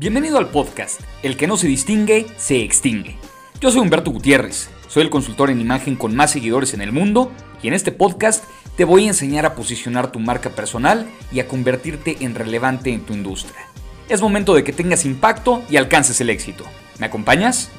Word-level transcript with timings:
Bienvenido 0.00 0.38
al 0.38 0.48
podcast 0.48 1.02
El 1.22 1.36
que 1.36 1.46
no 1.46 1.58
se 1.58 1.68
distingue, 1.68 2.24
se 2.38 2.62
extingue. 2.62 3.18
Yo 3.60 3.70
soy 3.70 3.82
Humberto 3.82 4.10
Gutiérrez, 4.10 4.70
soy 4.88 5.02
el 5.02 5.10
consultor 5.10 5.50
en 5.50 5.60
imagen 5.60 5.94
con 5.94 6.16
más 6.16 6.30
seguidores 6.30 6.72
en 6.72 6.80
el 6.80 6.90
mundo 6.90 7.30
y 7.62 7.68
en 7.68 7.74
este 7.74 7.92
podcast 7.92 8.46
te 8.78 8.84
voy 8.84 9.04
a 9.04 9.08
enseñar 9.08 9.44
a 9.44 9.54
posicionar 9.54 10.10
tu 10.10 10.18
marca 10.18 10.48
personal 10.48 11.06
y 11.30 11.40
a 11.40 11.48
convertirte 11.48 12.16
en 12.20 12.34
relevante 12.34 12.94
en 12.94 13.02
tu 13.02 13.12
industria. 13.12 13.60
Es 14.08 14.22
momento 14.22 14.54
de 14.54 14.64
que 14.64 14.72
tengas 14.72 15.04
impacto 15.04 15.62
y 15.68 15.76
alcances 15.76 16.18
el 16.22 16.30
éxito. 16.30 16.64
¿Me 16.98 17.04
acompañas? 17.04 17.70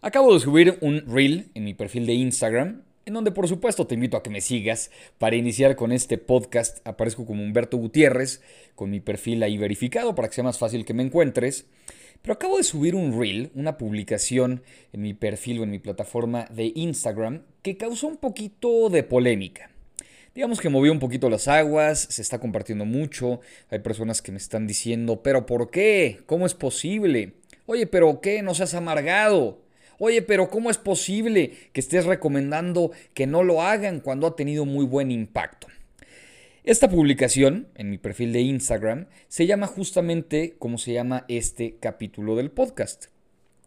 Acabo 0.00 0.34
de 0.34 0.40
subir 0.40 0.78
un 0.80 1.04
reel 1.06 1.52
en 1.54 1.62
mi 1.62 1.74
perfil 1.74 2.06
de 2.06 2.14
Instagram 2.14 2.82
en 3.06 3.14
donde 3.14 3.32
por 3.32 3.48
supuesto 3.48 3.86
te 3.86 3.94
invito 3.94 4.16
a 4.16 4.22
que 4.22 4.30
me 4.30 4.40
sigas. 4.40 4.90
Para 5.18 5.36
iniciar 5.36 5.76
con 5.76 5.92
este 5.92 6.18
podcast 6.18 6.86
aparezco 6.86 7.26
como 7.26 7.42
Humberto 7.42 7.76
Gutiérrez, 7.76 8.42
con 8.74 8.90
mi 8.90 9.00
perfil 9.00 9.42
ahí 9.42 9.58
verificado 9.58 10.14
para 10.14 10.28
que 10.28 10.34
sea 10.34 10.44
más 10.44 10.58
fácil 10.58 10.84
que 10.84 10.94
me 10.94 11.02
encuentres. 11.02 11.66
Pero 12.22 12.34
acabo 12.34 12.56
de 12.56 12.62
subir 12.62 12.94
un 12.94 13.18
reel, 13.18 13.50
una 13.54 13.76
publicación 13.78 14.62
en 14.92 15.02
mi 15.02 15.12
perfil 15.12 15.60
o 15.60 15.64
en 15.64 15.70
mi 15.70 15.80
plataforma 15.80 16.46
de 16.50 16.72
Instagram 16.74 17.42
que 17.62 17.76
causó 17.76 18.06
un 18.06 18.16
poquito 18.16 18.88
de 18.90 19.02
polémica. 19.02 19.70
Digamos 20.34 20.60
que 20.60 20.70
movió 20.70 20.92
un 20.92 20.98
poquito 20.98 21.28
las 21.28 21.46
aguas, 21.46 22.06
se 22.08 22.22
está 22.22 22.38
compartiendo 22.38 22.86
mucho, 22.86 23.40
hay 23.70 23.80
personas 23.80 24.22
que 24.22 24.32
me 24.32 24.38
están 24.38 24.66
diciendo, 24.66 25.22
pero 25.22 25.44
¿por 25.44 25.70
qué? 25.70 26.20
¿Cómo 26.24 26.46
es 26.46 26.54
posible? 26.54 27.34
Oye, 27.66 27.86
pero 27.86 28.20
¿qué? 28.20 28.40
No 28.40 28.54
seas 28.54 28.72
amargado. 28.74 29.60
Oye, 29.98 30.22
pero 30.22 30.48
¿cómo 30.48 30.70
es 30.70 30.78
posible 30.78 31.52
que 31.72 31.80
estés 31.80 32.04
recomendando 32.04 32.92
que 33.14 33.26
no 33.26 33.42
lo 33.42 33.62
hagan 33.62 34.00
cuando 34.00 34.26
ha 34.26 34.36
tenido 34.36 34.64
muy 34.64 34.84
buen 34.84 35.10
impacto? 35.10 35.68
Esta 36.64 36.88
publicación 36.88 37.66
en 37.74 37.90
mi 37.90 37.98
perfil 37.98 38.32
de 38.32 38.40
Instagram 38.40 39.06
se 39.26 39.46
llama 39.46 39.66
justamente 39.66 40.54
como 40.60 40.78
se 40.78 40.92
llama 40.92 41.24
este 41.26 41.76
capítulo 41.80 42.36
del 42.36 42.52
podcast, 42.52 43.06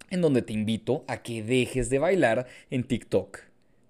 en 0.10 0.22
donde 0.22 0.42
te 0.42 0.54
invito 0.54 1.04
a 1.08 1.22
que 1.22 1.44
dejes 1.44 1.90
de 1.90 2.00
bailar 2.00 2.48
en 2.70 2.86
TikTok. 2.86 3.40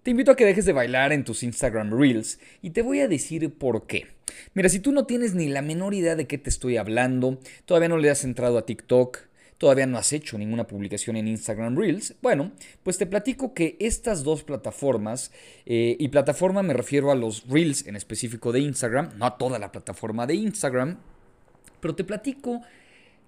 Te 0.01 0.11
invito 0.11 0.31
a 0.31 0.35
que 0.35 0.45
dejes 0.45 0.65
de 0.65 0.73
bailar 0.73 1.13
en 1.13 1.23
tus 1.23 1.43
Instagram 1.43 1.91
Reels 1.95 2.39
y 2.61 2.71
te 2.71 2.81
voy 2.81 2.99
a 2.99 3.07
decir 3.07 3.53
por 3.53 3.85
qué. 3.85 4.07
Mira, 4.53 4.69
si 4.69 4.79
tú 4.79 4.91
no 4.91 5.05
tienes 5.05 5.35
ni 5.35 5.49
la 5.49 5.61
menor 5.61 5.93
idea 5.93 6.15
de 6.15 6.25
qué 6.25 6.37
te 6.37 6.49
estoy 6.49 6.77
hablando, 6.77 7.39
todavía 7.65 7.89
no 7.89 7.97
le 7.97 8.09
has 8.09 8.23
entrado 8.23 8.57
a 8.57 8.65
TikTok, 8.65 9.19
todavía 9.57 9.85
no 9.85 9.97
has 9.97 10.11
hecho 10.13 10.37
ninguna 10.37 10.67
publicación 10.67 11.15
en 11.15 11.27
Instagram 11.27 11.77
Reels, 11.77 12.15
bueno, 12.21 12.51
pues 12.83 12.97
te 12.97 13.05
platico 13.05 13.53
que 13.53 13.77
estas 13.79 14.23
dos 14.23 14.43
plataformas, 14.43 15.31
eh, 15.65 15.95
y 15.99 16.07
plataforma 16.09 16.63
me 16.63 16.73
refiero 16.73 17.11
a 17.11 17.15
los 17.15 17.47
Reels 17.47 17.87
en 17.87 17.95
específico 17.95 18.51
de 18.51 18.59
Instagram, 18.59 19.17
no 19.17 19.25
a 19.25 19.37
toda 19.37 19.59
la 19.59 19.71
plataforma 19.71 20.27
de 20.27 20.35
Instagram, 20.35 20.97
pero 21.79 21.95
te 21.95 22.03
platico 22.03 22.61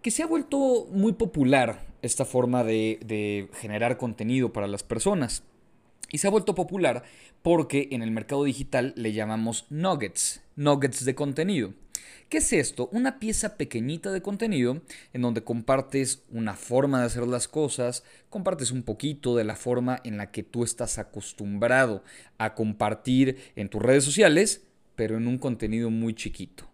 que 0.01 0.11
se 0.11 0.23
ha 0.23 0.27
vuelto 0.27 0.87
muy 0.91 1.13
popular 1.13 1.85
esta 2.01 2.25
forma 2.25 2.63
de, 2.63 2.99
de 3.05 3.49
generar 3.59 3.97
contenido 3.97 4.53
para 4.53 4.67
las 4.67 4.83
personas. 4.83 5.43
Y 6.09 6.19
se 6.19 6.27
ha 6.27 6.31
vuelto 6.31 6.55
popular 6.55 7.03
porque 7.41 7.89
en 7.91 8.01
el 8.01 8.11
mercado 8.11 8.45
digital 8.45 8.93
le 8.95 9.11
llamamos 9.11 9.65
nuggets, 9.69 10.41
nuggets 10.55 11.03
de 11.03 11.15
contenido. 11.15 11.73
¿Qué 12.29 12.39
es 12.39 12.53
esto? 12.53 12.89
Una 12.91 13.19
pieza 13.19 13.57
pequeñita 13.57 14.11
de 14.11 14.21
contenido 14.21 14.81
en 15.13 15.21
donde 15.21 15.43
compartes 15.43 16.23
una 16.29 16.55
forma 16.55 16.99
de 16.99 17.05
hacer 17.05 17.27
las 17.27 17.47
cosas, 17.47 18.03
compartes 18.29 18.71
un 18.71 18.83
poquito 18.83 19.35
de 19.35 19.43
la 19.43 19.55
forma 19.55 19.99
en 20.03 20.17
la 20.17 20.31
que 20.31 20.43
tú 20.43 20.63
estás 20.63 20.97
acostumbrado 20.97 22.03
a 22.37 22.53
compartir 22.53 23.37
en 23.55 23.69
tus 23.69 23.81
redes 23.81 24.03
sociales, 24.03 24.63
pero 24.95 25.17
en 25.17 25.27
un 25.27 25.37
contenido 25.37 25.89
muy 25.89 26.13
chiquito. 26.13 26.67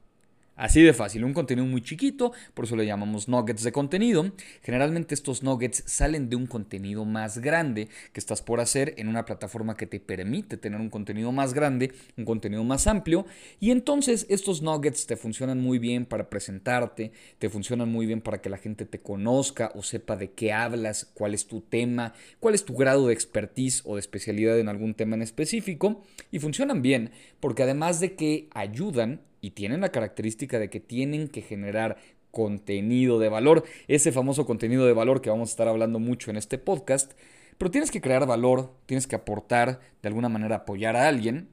Así 0.56 0.84
de 0.84 0.94
fácil, 0.94 1.24
un 1.24 1.34
contenido 1.34 1.66
muy 1.66 1.82
chiquito, 1.82 2.32
por 2.54 2.66
eso 2.66 2.76
le 2.76 2.86
llamamos 2.86 3.28
nuggets 3.28 3.64
de 3.64 3.72
contenido. 3.72 4.32
Generalmente 4.62 5.16
estos 5.16 5.42
nuggets 5.42 5.84
salen 5.88 6.30
de 6.30 6.36
un 6.36 6.46
contenido 6.46 7.06
más 7.06 7.40
grande 7.40 7.90
que 8.12 8.20
estás 8.20 8.44
por 8.44 8.60
hacer 8.60 8.94
en 8.98 9.08
una 9.08 9.26
plataforma 9.26 9.76
que 9.76 9.88
te 9.88 10.00
permite 10.00 10.58
tener 10.58 10.80
un 10.80 10.92
contenido 10.92 11.32
más 11.32 11.56
grande, 11.56 11.92
un 12.18 12.26
contenido 12.26 12.64
más 12.64 12.86
amplio. 12.86 13.26
Y 13.60 13.72
entonces 13.72 14.28
estos 14.30 14.62
nuggets 14.62 15.08
te 15.08 15.18
funcionan 15.18 15.60
muy 15.60 15.80
bien 15.80 16.06
para 16.06 16.30
presentarte, 16.30 17.14
te 17.40 17.50
funcionan 17.50 17.92
muy 17.92 18.06
bien 18.06 18.22
para 18.22 18.40
que 18.40 18.52
la 18.52 18.60
gente 18.60 18.86
te 18.86 19.00
conozca 19.00 19.72
o 19.74 19.82
sepa 19.82 20.18
de 20.18 20.34
qué 20.34 20.54
hablas, 20.54 21.10
cuál 21.16 21.34
es 21.34 21.48
tu 21.48 21.62
tema, 21.62 22.14
cuál 22.40 22.54
es 22.54 22.64
tu 22.64 22.76
grado 22.76 23.08
de 23.08 23.14
expertise 23.14 23.82
o 23.86 23.96
de 23.96 24.02
especialidad 24.02 24.60
en 24.60 24.70
algún 24.70 24.94
tema 24.94 25.16
en 25.16 25.24
específico. 25.24 26.04
Y 26.30 26.38
funcionan 26.38 26.84
bien 26.84 27.10
porque 27.40 27.64
además 27.64 28.00
de 28.00 28.14
que 28.14 28.50
ayudan 28.54 29.22
y 29.44 29.52
tienen 29.52 29.82
la 29.82 29.90
característica 29.90 30.58
de 30.58 30.70
que 30.70 30.80
tienen 30.80 31.28
que 31.28 31.42
generar 31.42 31.98
contenido 32.32 33.20
de 33.20 33.28
valor, 33.28 33.66
ese 33.90 34.14
famoso 34.14 34.46
contenido 34.46 34.86
de 34.88 34.94
valor 34.94 35.22
que 35.22 35.30
vamos 35.30 35.50
a 35.50 35.52
estar 35.52 35.68
hablando 35.68 36.00
mucho 36.00 36.32
en 36.32 36.38
este 36.38 36.58
podcast, 36.58 37.12
pero 37.58 37.70
tienes 37.70 37.92
que 37.92 38.00
crear 38.00 38.26
valor, 38.26 38.74
tienes 38.86 39.06
que 39.06 39.18
aportar, 39.18 39.82
de 40.02 40.08
alguna 40.08 40.30
manera 40.30 40.56
apoyar 40.56 40.96
a 40.96 41.10
alguien, 41.10 41.50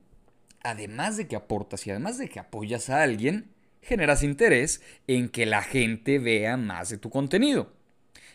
además 0.62 1.16
de 1.16 1.26
que 1.26 1.34
aportas 1.34 1.84
y 1.84 1.90
además 1.90 2.16
de 2.16 2.28
que 2.28 2.38
apoyas 2.38 2.90
a 2.90 3.02
alguien, 3.02 3.50
generas 3.82 4.22
interés 4.22 4.80
en 5.08 5.28
que 5.28 5.44
la 5.44 5.62
gente 5.62 6.20
vea 6.20 6.56
más 6.56 6.90
de 6.90 6.96
tu 6.96 7.10
contenido. 7.10 7.72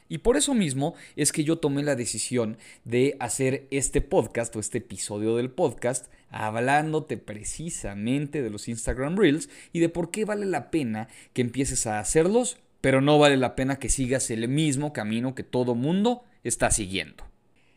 Y 0.09 0.17
por 0.17 0.35
eso 0.35 0.53
mismo 0.53 0.95
es 1.15 1.31
que 1.31 1.45
yo 1.45 1.59
tomé 1.59 1.81
la 1.81 1.95
decisión 1.95 2.57
de 2.83 3.15
hacer 3.21 3.67
este 3.71 4.01
podcast 4.01 4.53
o 4.55 4.59
este 4.59 4.79
episodio 4.79 5.37
del 5.37 5.49
podcast 5.49 6.07
hablándote 6.29 7.17
precisamente 7.17 8.41
de 8.41 8.49
los 8.49 8.67
Instagram 8.67 9.17
Reels 9.17 9.49
y 9.71 9.79
de 9.79 9.89
por 9.89 10.11
qué 10.11 10.25
vale 10.25 10.45
la 10.45 10.71
pena 10.71 11.07
que 11.33 11.41
empieces 11.41 11.87
a 11.87 11.99
hacerlos, 11.99 12.57
pero 12.81 13.01
no 13.01 13.17
vale 13.19 13.37
la 13.37 13.55
pena 13.55 13.77
que 13.77 13.89
sigas 13.89 14.29
el 14.31 14.47
mismo 14.47 14.93
camino 14.93 15.35
que 15.35 15.43
todo 15.43 15.75
mundo 15.75 16.23
está 16.43 16.71
siguiendo. 16.71 17.23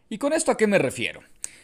¿Y 0.08 0.18
con 0.18 0.32
esto 0.32 0.50
a 0.50 0.56
qué 0.56 0.66
me 0.66 0.78
refiero? 0.78 1.20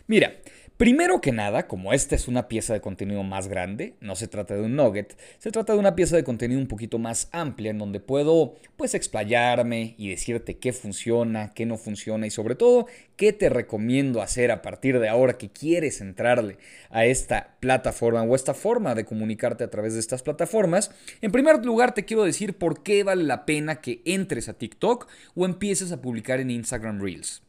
Mira, 0.06 0.36
Primero 0.76 1.20
que 1.20 1.30
nada, 1.30 1.68
como 1.68 1.92
esta 1.92 2.16
es 2.16 2.26
una 2.26 2.48
pieza 2.48 2.72
de 2.72 2.80
contenido 2.80 3.22
más 3.22 3.46
grande, 3.46 3.94
no 4.00 4.16
se 4.16 4.26
trata 4.26 4.56
de 4.56 4.62
un 4.62 4.74
nugget, 4.74 5.16
se 5.38 5.52
trata 5.52 5.72
de 5.72 5.78
una 5.78 5.94
pieza 5.94 6.16
de 6.16 6.24
contenido 6.24 6.60
un 6.60 6.66
poquito 6.66 6.98
más 6.98 7.28
amplia 7.30 7.70
en 7.70 7.78
donde 7.78 8.00
puedo 8.00 8.56
pues 8.76 8.94
explayarme 8.94 9.94
y 9.98 10.08
decirte 10.08 10.58
qué 10.58 10.72
funciona, 10.72 11.52
qué 11.54 11.64
no 11.64 11.78
funciona 11.78 12.26
y 12.26 12.30
sobre 12.30 12.56
todo 12.56 12.88
qué 13.14 13.32
te 13.32 13.50
recomiendo 13.50 14.20
hacer 14.20 14.50
a 14.50 14.62
partir 14.62 14.98
de 14.98 15.08
ahora 15.08 15.38
que 15.38 15.48
quieres 15.48 16.00
entrarle 16.00 16.58
a 16.90 17.04
esta 17.04 17.54
plataforma 17.60 18.24
o 18.24 18.34
esta 18.34 18.52
forma 18.52 18.96
de 18.96 19.04
comunicarte 19.04 19.62
a 19.62 19.70
través 19.70 19.94
de 19.94 20.00
estas 20.00 20.24
plataformas. 20.24 20.90
En 21.20 21.30
primer 21.30 21.64
lugar 21.64 21.94
te 21.94 22.04
quiero 22.04 22.24
decir 22.24 22.58
por 22.58 22.82
qué 22.82 23.04
vale 23.04 23.22
la 23.22 23.46
pena 23.46 23.80
que 23.80 24.02
entres 24.04 24.48
a 24.48 24.54
TikTok 24.54 25.06
o 25.36 25.44
empieces 25.44 25.92
a 25.92 26.02
publicar 26.02 26.40
en 26.40 26.50
Instagram 26.50 27.00
Reels. 27.00 27.44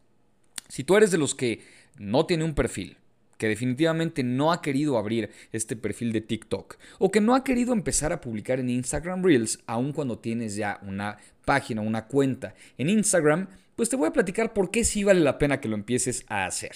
Si 0.68 0.84
tú 0.84 0.96
eres 0.96 1.10
de 1.10 1.18
los 1.18 1.34
que 1.34 1.62
no 1.98 2.28
tiene 2.28 2.44
un 2.44 2.54
perfil, 2.54 2.98
que 3.38 3.48
definitivamente 3.48 4.24
no 4.24 4.52
ha 4.52 4.62
querido 4.62 4.98
abrir 4.98 5.30
este 5.52 5.76
perfil 5.76 6.12
de 6.12 6.22
TikTok 6.22 6.78
o 7.00 7.12
que 7.12 7.22
no 7.22 7.36
ha 7.36 7.44
querido 7.44 7.74
empezar 7.74 8.14
a 8.14 8.22
publicar 8.22 8.60
en 8.60 8.70
Instagram 8.70 9.24
Reels 9.24 9.60
aun 9.66 9.92
cuando 9.92 10.20
tienes 10.20 10.56
ya 10.56 10.80
una 10.84 11.18
página, 11.46 11.82
una 11.82 12.08
cuenta 12.08 12.56
en 12.78 12.90
Instagram, 12.90 13.48
pues 13.76 13.90
te 13.90 13.96
voy 13.96 14.08
a 14.08 14.14
platicar 14.14 14.54
por 14.54 14.72
qué 14.72 14.84
sí 14.84 15.04
vale 15.04 15.20
la 15.20 15.38
pena 15.38 15.60
que 15.60 15.68
lo 15.68 15.76
empieces 15.76 16.26
a 16.28 16.46
hacer. 16.46 16.72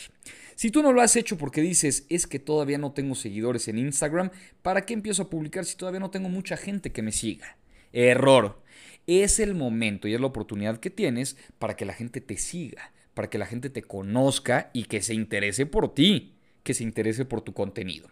Si 0.55 0.71
tú 0.71 0.83
no 0.83 0.91
lo 0.91 1.01
has 1.01 1.15
hecho 1.15 1.37
porque 1.37 1.61
dices, 1.61 2.05
es 2.09 2.27
que 2.27 2.39
todavía 2.39 2.77
no 2.77 2.91
tengo 2.91 3.15
seguidores 3.15 3.67
en 3.67 3.77
Instagram, 3.77 4.31
¿para 4.61 4.85
qué 4.85 4.93
empiezo 4.93 5.23
a 5.23 5.29
publicar 5.29 5.65
si 5.65 5.77
todavía 5.77 6.01
no 6.01 6.11
tengo 6.11 6.29
mucha 6.29 6.57
gente 6.57 6.91
que 6.91 7.01
me 7.01 7.11
siga? 7.11 7.57
Error. 7.93 8.61
Es 9.07 9.39
el 9.39 9.55
momento 9.55 10.07
y 10.07 10.13
es 10.13 10.21
la 10.21 10.27
oportunidad 10.27 10.79
que 10.79 10.89
tienes 10.89 11.37
para 11.57 11.75
que 11.75 11.85
la 11.85 11.93
gente 11.93 12.21
te 12.21 12.37
siga, 12.37 12.91
para 13.13 13.29
que 13.29 13.39
la 13.39 13.47
gente 13.47 13.69
te 13.69 13.81
conozca 13.81 14.69
y 14.73 14.83
que 14.83 15.01
se 15.01 15.15
interese 15.15 15.65
por 15.65 15.95
ti 15.95 16.35
que 16.63 16.73
se 16.73 16.83
interese 16.83 17.25
por 17.25 17.41
tu 17.41 17.53
contenido. 17.53 18.09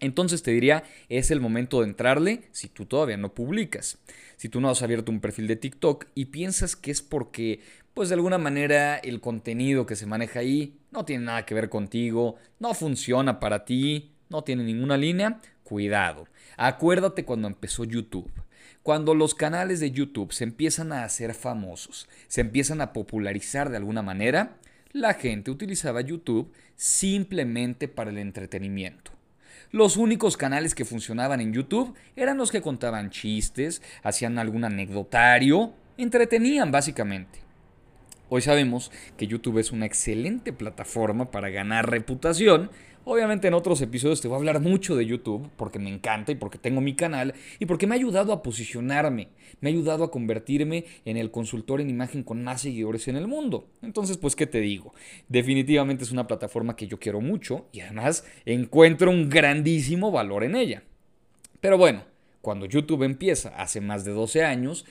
Entonces 0.00 0.42
te 0.42 0.52
diría, 0.52 0.84
es 1.08 1.30
el 1.30 1.40
momento 1.40 1.80
de 1.80 1.88
entrarle 1.88 2.42
si 2.52 2.68
tú 2.68 2.86
todavía 2.86 3.16
no 3.16 3.34
publicas. 3.34 3.98
Si 4.36 4.48
tú 4.48 4.60
no 4.60 4.70
has 4.70 4.82
abierto 4.82 5.10
un 5.10 5.20
perfil 5.20 5.48
de 5.48 5.56
TikTok 5.56 6.06
y 6.14 6.26
piensas 6.26 6.76
que 6.76 6.92
es 6.92 7.02
porque, 7.02 7.60
pues 7.94 8.08
de 8.08 8.14
alguna 8.14 8.38
manera, 8.38 8.96
el 8.96 9.20
contenido 9.20 9.86
que 9.86 9.96
se 9.96 10.06
maneja 10.06 10.40
ahí 10.40 10.78
no 10.92 11.04
tiene 11.04 11.24
nada 11.24 11.44
que 11.44 11.54
ver 11.54 11.68
contigo, 11.68 12.36
no 12.60 12.74
funciona 12.74 13.40
para 13.40 13.64
ti, 13.64 14.12
no 14.28 14.44
tiene 14.44 14.62
ninguna 14.62 14.96
línea, 14.96 15.40
cuidado. 15.64 16.28
Acuérdate 16.56 17.24
cuando 17.24 17.48
empezó 17.48 17.84
YouTube. 17.84 18.30
Cuando 18.84 19.14
los 19.14 19.34
canales 19.34 19.80
de 19.80 19.90
YouTube 19.90 20.32
se 20.32 20.44
empiezan 20.44 20.92
a 20.92 21.04
hacer 21.04 21.34
famosos, 21.34 22.08
se 22.28 22.40
empiezan 22.40 22.80
a 22.80 22.92
popularizar 22.92 23.68
de 23.68 23.76
alguna 23.76 24.02
manera, 24.02 24.56
la 24.92 25.14
gente 25.14 25.50
utilizaba 25.50 26.00
YouTube 26.00 26.50
simplemente 26.78 27.88
para 27.88 28.10
el 28.10 28.18
entretenimiento. 28.18 29.10
Los 29.72 29.96
únicos 29.96 30.36
canales 30.36 30.74
que 30.74 30.84
funcionaban 30.86 31.40
en 31.40 31.52
YouTube 31.52 31.94
eran 32.16 32.38
los 32.38 32.50
que 32.52 32.62
contaban 32.62 33.10
chistes, 33.10 33.82
hacían 34.02 34.38
algún 34.38 34.64
anecdotario, 34.64 35.74
entretenían 35.98 36.70
básicamente. 36.70 37.40
Hoy 38.30 38.42
sabemos 38.42 38.92
que 39.16 39.26
YouTube 39.26 39.58
es 39.58 39.72
una 39.72 39.86
excelente 39.86 40.52
plataforma 40.52 41.30
para 41.30 41.50
ganar 41.50 41.90
reputación 41.90 42.70
Obviamente 43.10 43.48
en 43.48 43.54
otros 43.54 43.80
episodios 43.80 44.20
te 44.20 44.28
voy 44.28 44.34
a 44.34 44.38
hablar 44.40 44.60
mucho 44.60 44.94
de 44.94 45.06
YouTube 45.06 45.48
porque 45.56 45.78
me 45.78 45.88
encanta 45.88 46.30
y 46.30 46.34
porque 46.34 46.58
tengo 46.58 46.82
mi 46.82 46.94
canal 46.94 47.32
y 47.58 47.64
porque 47.64 47.86
me 47.86 47.94
ha 47.94 47.96
ayudado 47.96 48.34
a 48.34 48.42
posicionarme, 48.42 49.28
me 49.62 49.70
ha 49.70 49.72
ayudado 49.72 50.04
a 50.04 50.10
convertirme 50.10 50.84
en 51.06 51.16
el 51.16 51.30
consultor 51.30 51.80
en 51.80 51.88
imagen 51.88 52.22
con 52.22 52.44
más 52.44 52.60
seguidores 52.60 53.08
en 53.08 53.16
el 53.16 53.26
mundo. 53.26 53.66
Entonces, 53.80 54.18
pues, 54.18 54.36
¿qué 54.36 54.46
te 54.46 54.60
digo? 54.60 54.92
Definitivamente 55.26 56.04
es 56.04 56.12
una 56.12 56.26
plataforma 56.26 56.76
que 56.76 56.86
yo 56.86 56.98
quiero 56.98 57.22
mucho 57.22 57.66
y 57.72 57.80
además 57.80 58.26
encuentro 58.44 59.10
un 59.10 59.30
grandísimo 59.30 60.10
valor 60.12 60.44
en 60.44 60.54
ella. 60.54 60.82
Pero 61.62 61.78
bueno, 61.78 62.04
cuando 62.42 62.66
YouTube 62.66 63.04
empieza 63.04 63.56
hace 63.56 63.80
más 63.80 64.04
de 64.04 64.12
12 64.12 64.44
años, 64.44 64.84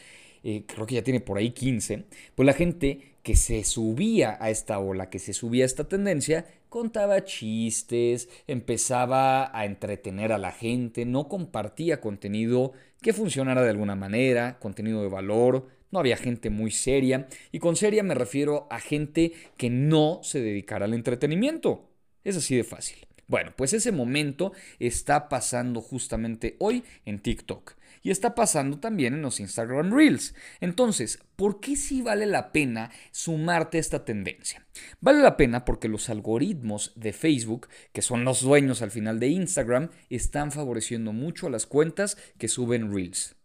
eh, 0.43 0.63
creo 0.65 0.87
que 0.87 0.95
ya 0.95 1.03
tiene 1.03 1.19
por 1.19 1.37
ahí 1.37 1.51
15, 1.51 2.05
pues 2.33 2.47
la 2.47 2.53
gente 2.53 3.16
que 3.27 3.35
se 3.35 3.65
subía 3.65 4.37
a 4.39 4.49
esta 4.49 4.79
ola, 4.79 5.09
que 5.09 5.19
se 5.19 5.33
subía 5.33 5.65
a 5.65 5.71
esta 5.71 5.89
tendencia, 5.89 6.45
contaba 6.69 7.25
chistes, 7.25 8.29
empezaba 8.47 9.51
a 9.53 9.65
entretener 9.65 10.31
a 10.31 10.37
la 10.37 10.53
gente, 10.53 11.03
no 11.03 11.27
compartía 11.27 11.99
contenido 11.99 12.71
que 13.01 13.11
funcionara 13.11 13.63
de 13.63 13.69
alguna 13.69 13.97
manera, 13.97 14.59
contenido 14.59 15.01
de 15.01 15.09
valor, 15.09 15.67
no 15.91 15.99
había 15.99 16.15
gente 16.15 16.49
muy 16.49 16.71
seria, 16.71 17.27
y 17.51 17.59
con 17.59 17.75
seria 17.75 18.01
me 18.01 18.15
refiero 18.15 18.65
a 18.69 18.79
gente 18.79 19.33
que 19.57 19.69
no 19.69 20.21
se 20.23 20.39
dedicara 20.39 20.85
al 20.85 20.93
entretenimiento. 20.93 21.83
Es 22.23 22.37
así 22.37 22.55
de 22.55 22.63
fácil. 22.63 23.07
Bueno, 23.27 23.51
pues 23.57 23.73
ese 23.73 23.91
momento 23.91 24.53
está 24.79 25.27
pasando 25.27 25.81
justamente 25.81 26.55
hoy 26.59 26.85
en 27.03 27.19
TikTok 27.19 27.75
y 28.01 28.11
está 28.11 28.35
pasando 28.35 28.79
también 28.79 29.13
en 29.13 29.21
los 29.21 29.39
Instagram 29.39 29.93
Reels. 29.93 30.35
Entonces, 30.59 31.19
¿por 31.35 31.59
qué 31.59 31.75
sí 31.75 32.01
vale 32.01 32.25
la 32.25 32.51
pena 32.51 32.91
sumarte 33.11 33.77
a 33.77 33.81
esta 33.81 34.05
tendencia? 34.05 34.65
Vale 34.99 35.21
la 35.21 35.37
pena 35.37 35.65
porque 35.65 35.87
los 35.87 36.09
algoritmos 36.09 36.93
de 36.95 37.13
Facebook, 37.13 37.67
que 37.93 38.01
son 38.01 38.23
los 38.23 38.41
dueños 38.41 38.81
al 38.81 38.91
final 38.91 39.19
de 39.19 39.27
Instagram, 39.27 39.89
están 40.09 40.51
favoreciendo 40.51 41.13
mucho 41.13 41.47
a 41.47 41.49
las 41.49 41.65
cuentas 41.65 42.17
que 42.37 42.47
suben 42.47 42.93
Reels. 42.93 43.35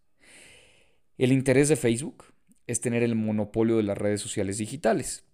El 1.18 1.32
interés 1.32 1.68
de 1.68 1.76
Facebook 1.76 2.24
es 2.66 2.80
tener 2.80 3.02
el 3.02 3.14
monopolio 3.14 3.76
de 3.76 3.82
las 3.82 3.98
redes 3.98 4.20
sociales 4.20 4.58
digitales. 4.58 5.24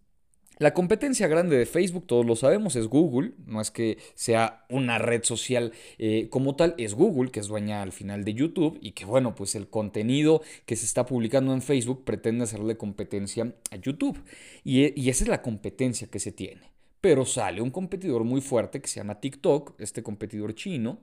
La 0.58 0.74
competencia 0.74 1.28
grande 1.28 1.56
de 1.56 1.66
Facebook, 1.66 2.06
todos 2.06 2.26
lo 2.26 2.34
sabemos, 2.34 2.74
es 2.74 2.88
Google. 2.88 3.32
No 3.46 3.60
es 3.60 3.70
que 3.70 3.98
sea 4.14 4.64
una 4.68 4.98
red 4.98 5.22
social 5.22 5.72
eh, 5.98 6.28
como 6.30 6.56
tal, 6.56 6.74
es 6.78 6.94
Google, 6.94 7.30
que 7.30 7.38
es 7.38 7.46
dueña 7.46 7.80
al 7.82 7.92
final 7.92 8.24
de 8.24 8.34
YouTube 8.34 8.76
y 8.80 8.90
que 8.90 9.04
bueno, 9.04 9.36
pues 9.36 9.54
el 9.54 9.68
contenido 9.68 10.42
que 10.66 10.74
se 10.74 10.84
está 10.84 11.06
publicando 11.06 11.52
en 11.52 11.62
Facebook 11.62 12.04
pretende 12.04 12.44
hacerle 12.44 12.76
competencia 12.76 13.54
a 13.70 13.76
YouTube. 13.76 14.20
Y, 14.64 15.00
y 15.00 15.10
esa 15.10 15.24
es 15.24 15.28
la 15.28 15.42
competencia 15.42 16.08
que 16.08 16.18
se 16.18 16.32
tiene. 16.32 16.72
Pero 17.00 17.24
sale 17.24 17.60
un 17.60 17.70
competidor 17.70 18.24
muy 18.24 18.40
fuerte 18.40 18.80
que 18.80 18.88
se 18.88 18.98
llama 18.98 19.20
TikTok, 19.20 19.80
este 19.80 20.02
competidor 20.02 20.56
chino, 20.56 20.98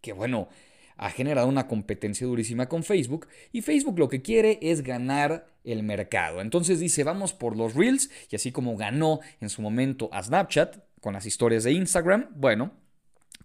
que 0.00 0.14
bueno, 0.14 0.48
ha 0.96 1.10
generado 1.10 1.48
una 1.48 1.68
competencia 1.68 2.26
durísima 2.26 2.68
con 2.68 2.84
Facebook 2.84 3.26
y 3.52 3.60
Facebook 3.60 3.98
lo 3.98 4.08
que 4.08 4.22
quiere 4.22 4.58
es 4.62 4.82
ganar 4.82 5.51
el 5.64 5.82
mercado. 5.82 6.40
Entonces 6.40 6.80
dice, 6.80 7.04
vamos 7.04 7.32
por 7.32 7.56
los 7.56 7.74
reels 7.74 8.10
y 8.30 8.36
así 8.36 8.52
como 8.52 8.76
ganó 8.76 9.20
en 9.40 9.48
su 9.48 9.62
momento 9.62 10.08
a 10.12 10.22
Snapchat 10.22 10.78
con 11.00 11.14
las 11.14 11.26
historias 11.26 11.64
de 11.64 11.72
Instagram, 11.72 12.28
bueno, 12.34 12.72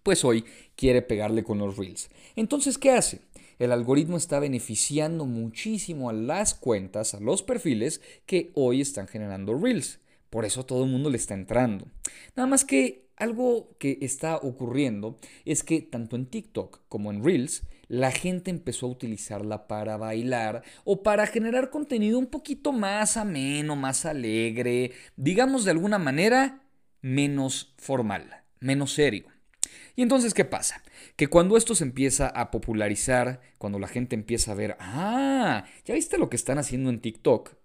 pues 0.02 0.24
hoy 0.24 0.44
quiere 0.76 1.02
pegarle 1.02 1.42
con 1.42 1.58
los 1.58 1.76
reels. 1.76 2.08
Entonces, 2.36 2.78
¿qué 2.78 2.92
hace? 2.92 3.20
El 3.58 3.72
algoritmo 3.72 4.16
está 4.16 4.38
beneficiando 4.38 5.26
muchísimo 5.26 6.08
a 6.08 6.12
las 6.12 6.54
cuentas, 6.54 7.14
a 7.14 7.20
los 7.20 7.42
perfiles 7.42 8.00
que 8.24 8.52
hoy 8.54 8.80
están 8.80 9.08
generando 9.08 9.58
reels. 9.58 9.98
Por 10.30 10.44
eso 10.44 10.64
todo 10.64 10.84
el 10.84 10.90
mundo 10.90 11.10
le 11.10 11.16
está 11.16 11.34
entrando. 11.34 11.86
Nada 12.36 12.46
más 12.46 12.64
que 12.64 13.08
algo 13.16 13.76
que 13.78 13.98
está 14.00 14.36
ocurriendo 14.36 15.18
es 15.44 15.64
que 15.64 15.80
tanto 15.80 16.14
en 16.16 16.26
TikTok 16.26 16.80
como 16.88 17.10
en 17.10 17.24
Reels, 17.24 17.64
la 17.88 18.12
gente 18.12 18.50
empezó 18.50 18.86
a 18.86 18.90
utilizarla 18.90 19.66
para 19.66 19.96
bailar 19.96 20.62
o 20.84 21.02
para 21.02 21.26
generar 21.26 21.70
contenido 21.70 22.18
un 22.18 22.26
poquito 22.26 22.72
más 22.72 23.16
ameno, 23.16 23.76
más 23.76 24.04
alegre, 24.04 24.92
digamos 25.16 25.64
de 25.64 25.72
alguna 25.72 25.98
manera 25.98 26.62
menos 27.00 27.74
formal, 27.78 28.44
menos 28.60 28.92
serio. 28.92 29.26
Y 29.96 30.02
entonces, 30.02 30.32
¿qué 30.32 30.44
pasa? 30.44 30.82
Que 31.16 31.26
cuando 31.26 31.56
esto 31.56 31.74
se 31.74 31.82
empieza 31.82 32.28
a 32.28 32.52
popularizar, 32.52 33.40
cuando 33.58 33.80
la 33.80 33.88
gente 33.88 34.14
empieza 34.14 34.52
a 34.52 34.54
ver, 34.54 34.76
ah, 34.78 35.64
ya 35.84 35.94
viste 35.94 36.18
lo 36.18 36.30
que 36.30 36.36
están 36.36 36.58
haciendo 36.58 36.90
en 36.90 37.00
TikTok, 37.00 37.56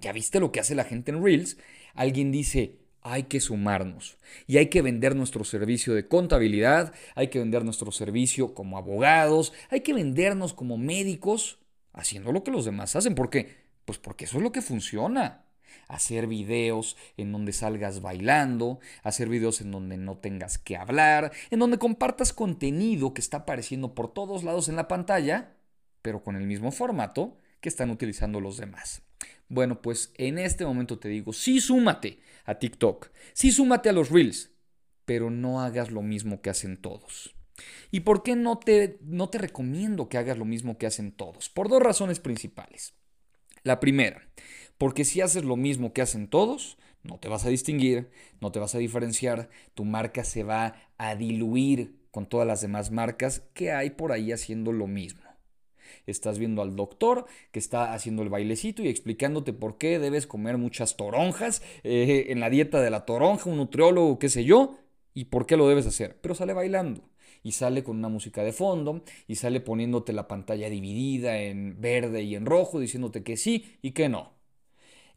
ya 0.00 0.12
viste 0.12 0.40
lo 0.40 0.50
que 0.50 0.60
hace 0.60 0.74
la 0.74 0.84
gente 0.84 1.10
en 1.10 1.22
Reels, 1.22 1.58
alguien 1.94 2.32
dice, 2.32 2.77
hay 3.02 3.24
que 3.24 3.40
sumarnos 3.40 4.18
y 4.46 4.58
hay 4.58 4.66
que 4.66 4.82
vender 4.82 5.14
nuestro 5.14 5.44
servicio 5.44 5.94
de 5.94 6.08
contabilidad, 6.08 6.92
hay 7.14 7.28
que 7.28 7.38
vender 7.38 7.64
nuestro 7.64 7.92
servicio 7.92 8.54
como 8.54 8.78
abogados, 8.78 9.52
hay 9.70 9.80
que 9.80 9.94
vendernos 9.94 10.54
como 10.54 10.76
médicos 10.76 11.58
haciendo 11.92 12.32
lo 12.32 12.44
que 12.44 12.50
los 12.50 12.64
demás 12.64 12.96
hacen. 12.96 13.14
¿Por 13.14 13.30
qué? 13.30 13.56
Pues 13.84 13.98
porque 13.98 14.24
eso 14.24 14.38
es 14.38 14.42
lo 14.42 14.52
que 14.52 14.62
funciona. 14.62 15.44
Hacer 15.86 16.26
videos 16.26 16.96
en 17.16 17.32
donde 17.32 17.52
salgas 17.52 18.02
bailando, 18.02 18.78
hacer 19.02 19.28
videos 19.28 19.60
en 19.60 19.70
donde 19.70 19.96
no 19.96 20.18
tengas 20.18 20.58
que 20.58 20.76
hablar, 20.76 21.32
en 21.50 21.58
donde 21.58 21.78
compartas 21.78 22.32
contenido 22.32 23.14
que 23.14 23.20
está 23.20 23.38
apareciendo 23.38 23.94
por 23.94 24.12
todos 24.12 24.44
lados 24.44 24.68
en 24.68 24.76
la 24.76 24.88
pantalla, 24.88 25.54
pero 26.02 26.22
con 26.22 26.36
el 26.36 26.46
mismo 26.46 26.72
formato 26.72 27.38
que 27.60 27.68
están 27.68 27.90
utilizando 27.90 28.40
los 28.40 28.58
demás. 28.58 29.02
Bueno, 29.48 29.80
pues 29.80 30.12
en 30.16 30.38
este 30.38 30.66
momento 30.66 30.98
te 30.98 31.08
digo, 31.08 31.32
sí 31.32 31.60
súmate 31.60 32.20
a 32.44 32.58
TikTok, 32.58 33.10
sí 33.32 33.50
súmate 33.50 33.88
a 33.88 33.92
los 33.92 34.10
Reels, 34.10 34.50
pero 35.04 35.30
no 35.30 35.62
hagas 35.62 35.90
lo 35.90 36.02
mismo 36.02 36.42
que 36.42 36.50
hacen 36.50 36.76
todos. 36.76 37.34
¿Y 37.90 38.00
por 38.00 38.22
qué 38.22 38.36
no 38.36 38.58
te, 38.58 38.98
no 39.02 39.30
te 39.30 39.38
recomiendo 39.38 40.08
que 40.08 40.18
hagas 40.18 40.38
lo 40.38 40.44
mismo 40.44 40.76
que 40.76 40.86
hacen 40.86 41.12
todos? 41.12 41.48
Por 41.48 41.68
dos 41.68 41.82
razones 41.82 42.20
principales. 42.20 42.94
La 43.62 43.80
primera, 43.80 44.28
porque 44.76 45.04
si 45.04 45.20
haces 45.20 45.44
lo 45.44 45.56
mismo 45.56 45.92
que 45.92 46.02
hacen 46.02 46.28
todos, 46.28 46.78
no 47.02 47.18
te 47.18 47.28
vas 47.28 47.44
a 47.44 47.48
distinguir, 47.48 48.10
no 48.40 48.52
te 48.52 48.60
vas 48.60 48.74
a 48.74 48.78
diferenciar, 48.78 49.48
tu 49.74 49.84
marca 49.84 50.24
se 50.24 50.42
va 50.42 50.76
a 50.98 51.16
diluir 51.16 51.96
con 52.10 52.26
todas 52.26 52.46
las 52.46 52.60
demás 52.60 52.90
marcas 52.90 53.42
que 53.54 53.72
hay 53.72 53.90
por 53.90 54.12
ahí 54.12 54.30
haciendo 54.30 54.72
lo 54.72 54.86
mismo 54.86 55.27
estás 56.06 56.38
viendo 56.38 56.62
al 56.62 56.76
doctor 56.76 57.26
que 57.52 57.58
está 57.58 57.92
haciendo 57.92 58.22
el 58.22 58.28
bailecito 58.28 58.82
y 58.82 58.88
explicándote 58.88 59.52
por 59.52 59.78
qué 59.78 59.98
debes 59.98 60.26
comer 60.26 60.58
muchas 60.58 60.96
toronjas 60.96 61.62
eh, 61.84 62.26
en 62.28 62.40
la 62.40 62.50
dieta 62.50 62.80
de 62.80 62.90
la 62.90 63.04
toronja, 63.04 63.50
un 63.50 63.56
nutriólogo, 63.56 64.18
qué 64.18 64.28
sé 64.28 64.44
yo, 64.44 64.78
y 65.14 65.26
por 65.26 65.46
qué 65.46 65.56
lo 65.56 65.68
debes 65.68 65.86
hacer. 65.86 66.18
Pero 66.20 66.34
sale 66.34 66.52
bailando 66.52 67.02
y 67.42 67.52
sale 67.52 67.84
con 67.84 67.98
una 67.98 68.08
música 68.08 68.42
de 68.42 68.52
fondo 68.52 69.02
y 69.26 69.36
sale 69.36 69.60
poniéndote 69.60 70.12
la 70.12 70.28
pantalla 70.28 70.70
dividida 70.70 71.38
en 71.40 71.80
verde 71.80 72.22
y 72.22 72.34
en 72.34 72.46
rojo, 72.46 72.80
diciéndote 72.80 73.22
que 73.22 73.36
sí 73.36 73.78
y 73.82 73.92
que 73.92 74.08
no 74.08 74.37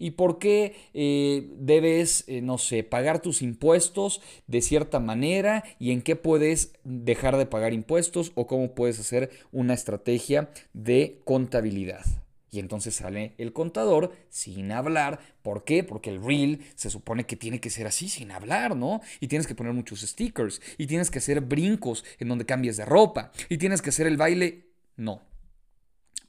y 0.02 0.12
por 0.12 0.40
qué 0.40 0.76
eh, 0.96 1.48
debes, 1.58 2.24
eh, 2.26 2.42
no 2.42 2.58
sé, 2.58 2.84
pagar 2.84 3.22
tus 3.22 3.44
impuestos 3.44 4.20
de 4.48 4.62
cierta 4.62 5.00
manera 5.00 5.64
y 5.78 5.92
en 5.92 6.02
qué 6.02 6.16
puedes 6.16 6.74
dejar 6.84 7.38
de 7.38 7.46
pagar 7.46 7.72
impuestos 7.72 8.32
o 8.34 8.48
cómo 8.48 8.74
puedes 8.74 9.00
hacer 9.00 9.30
una 9.52 9.76
estrategia 9.76 10.50
de 10.74 11.22
contabilidad. 11.24 12.04
Y 12.50 12.58
entonces 12.58 12.96
sale 12.96 13.36
el 13.38 13.54
contador 13.54 14.12
sin 14.30 14.72
hablar. 14.72 15.20
¿Por 15.44 15.66
qué? 15.66 15.84
Porque 15.84 16.10
el 16.10 16.22
reel 16.22 16.66
se 16.74 16.90
supone 16.90 17.26
que 17.26 17.36
tiene 17.36 17.62
que 17.62 17.70
ser 17.70 17.86
así, 17.86 18.10
sin 18.10 18.32
hablar, 18.32 18.76
¿no? 18.76 19.02
Y 19.20 19.28
tienes 19.28 19.46
que 19.46 19.56
poner 19.56 19.72
muchos 19.72 20.02
stickers. 20.02 20.62
Y 20.80 20.88
tienes 20.88 21.12
que 21.12 21.20
hacer 21.20 21.42
brincos 21.42 22.04
en 22.18 22.28
donde 22.28 22.48
cambies 22.48 22.76
de 22.76 22.86
ropa. 22.86 23.32
Y 23.50 23.60
tienes 23.60 23.84
que 23.84 23.92
hacer 23.92 24.08
el 24.08 24.18
baile. 24.18 24.66
No. 24.98 25.22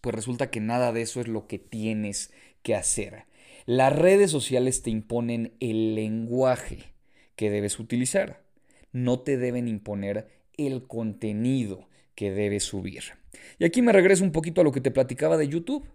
Pues 0.03 0.15
resulta 0.15 0.51
que 0.51 0.61
nada 0.61 0.93
de 0.93 1.03
eso 1.03 1.21
es 1.23 1.27
lo 1.27 1.49
que 1.49 1.59
tienes 1.59 2.31
que 2.63 2.77
hacer. 2.77 3.25
Las 3.67 3.97
redes 3.97 4.31
sociales 4.31 4.83
te 4.83 4.91
imponen 4.91 5.55
el 5.61 5.95
lenguaje 5.95 6.93
que 7.37 7.51
debes 7.51 7.79
utilizar. 7.79 8.43
No 8.91 9.21
te 9.21 9.37
deben 9.37 9.69
imponer 9.69 10.29
el 10.57 10.87
contenido 10.87 11.89
que 12.17 12.33
debes 12.33 12.65
subir. 12.65 13.03
Y 13.59 13.65
aquí 13.65 13.81
me 13.81 13.93
regreso 13.93 14.25
un 14.25 14.33
poquito 14.33 14.61
a 14.61 14.65
lo 14.65 14.73
que 14.73 14.81
te 14.81 14.91
platicaba 14.91 15.37
de 15.37 15.49
YouTube. 15.49 15.87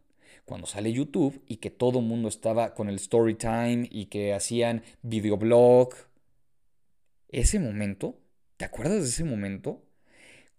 Cuando 0.46 0.66
sale 0.66 0.94
YouTube 0.94 1.42
y 1.46 1.58
que 1.58 1.70
todo 1.70 2.00
el 2.00 2.06
mundo 2.06 2.30
estaba 2.30 2.74
con 2.74 2.88
el 2.88 2.96
story 2.96 3.36
time 3.36 3.88
y 3.92 4.06
que 4.06 4.34
hacían 4.34 4.84
videoblog. 5.02 5.90
Ese 7.28 7.60
momento, 7.60 8.18
¿te 8.56 8.64
acuerdas 8.64 9.02
de 9.02 9.10
ese 9.10 9.26
momento? 9.26 9.84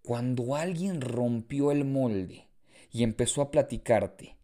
Cuando 0.02 0.56
alguien 0.56 1.00
rompió 1.00 1.72
el 1.72 1.86
molde 1.86 2.48
y 2.92 3.02
empezó 3.02 3.40
a 3.40 3.50
platicarte 3.50 4.38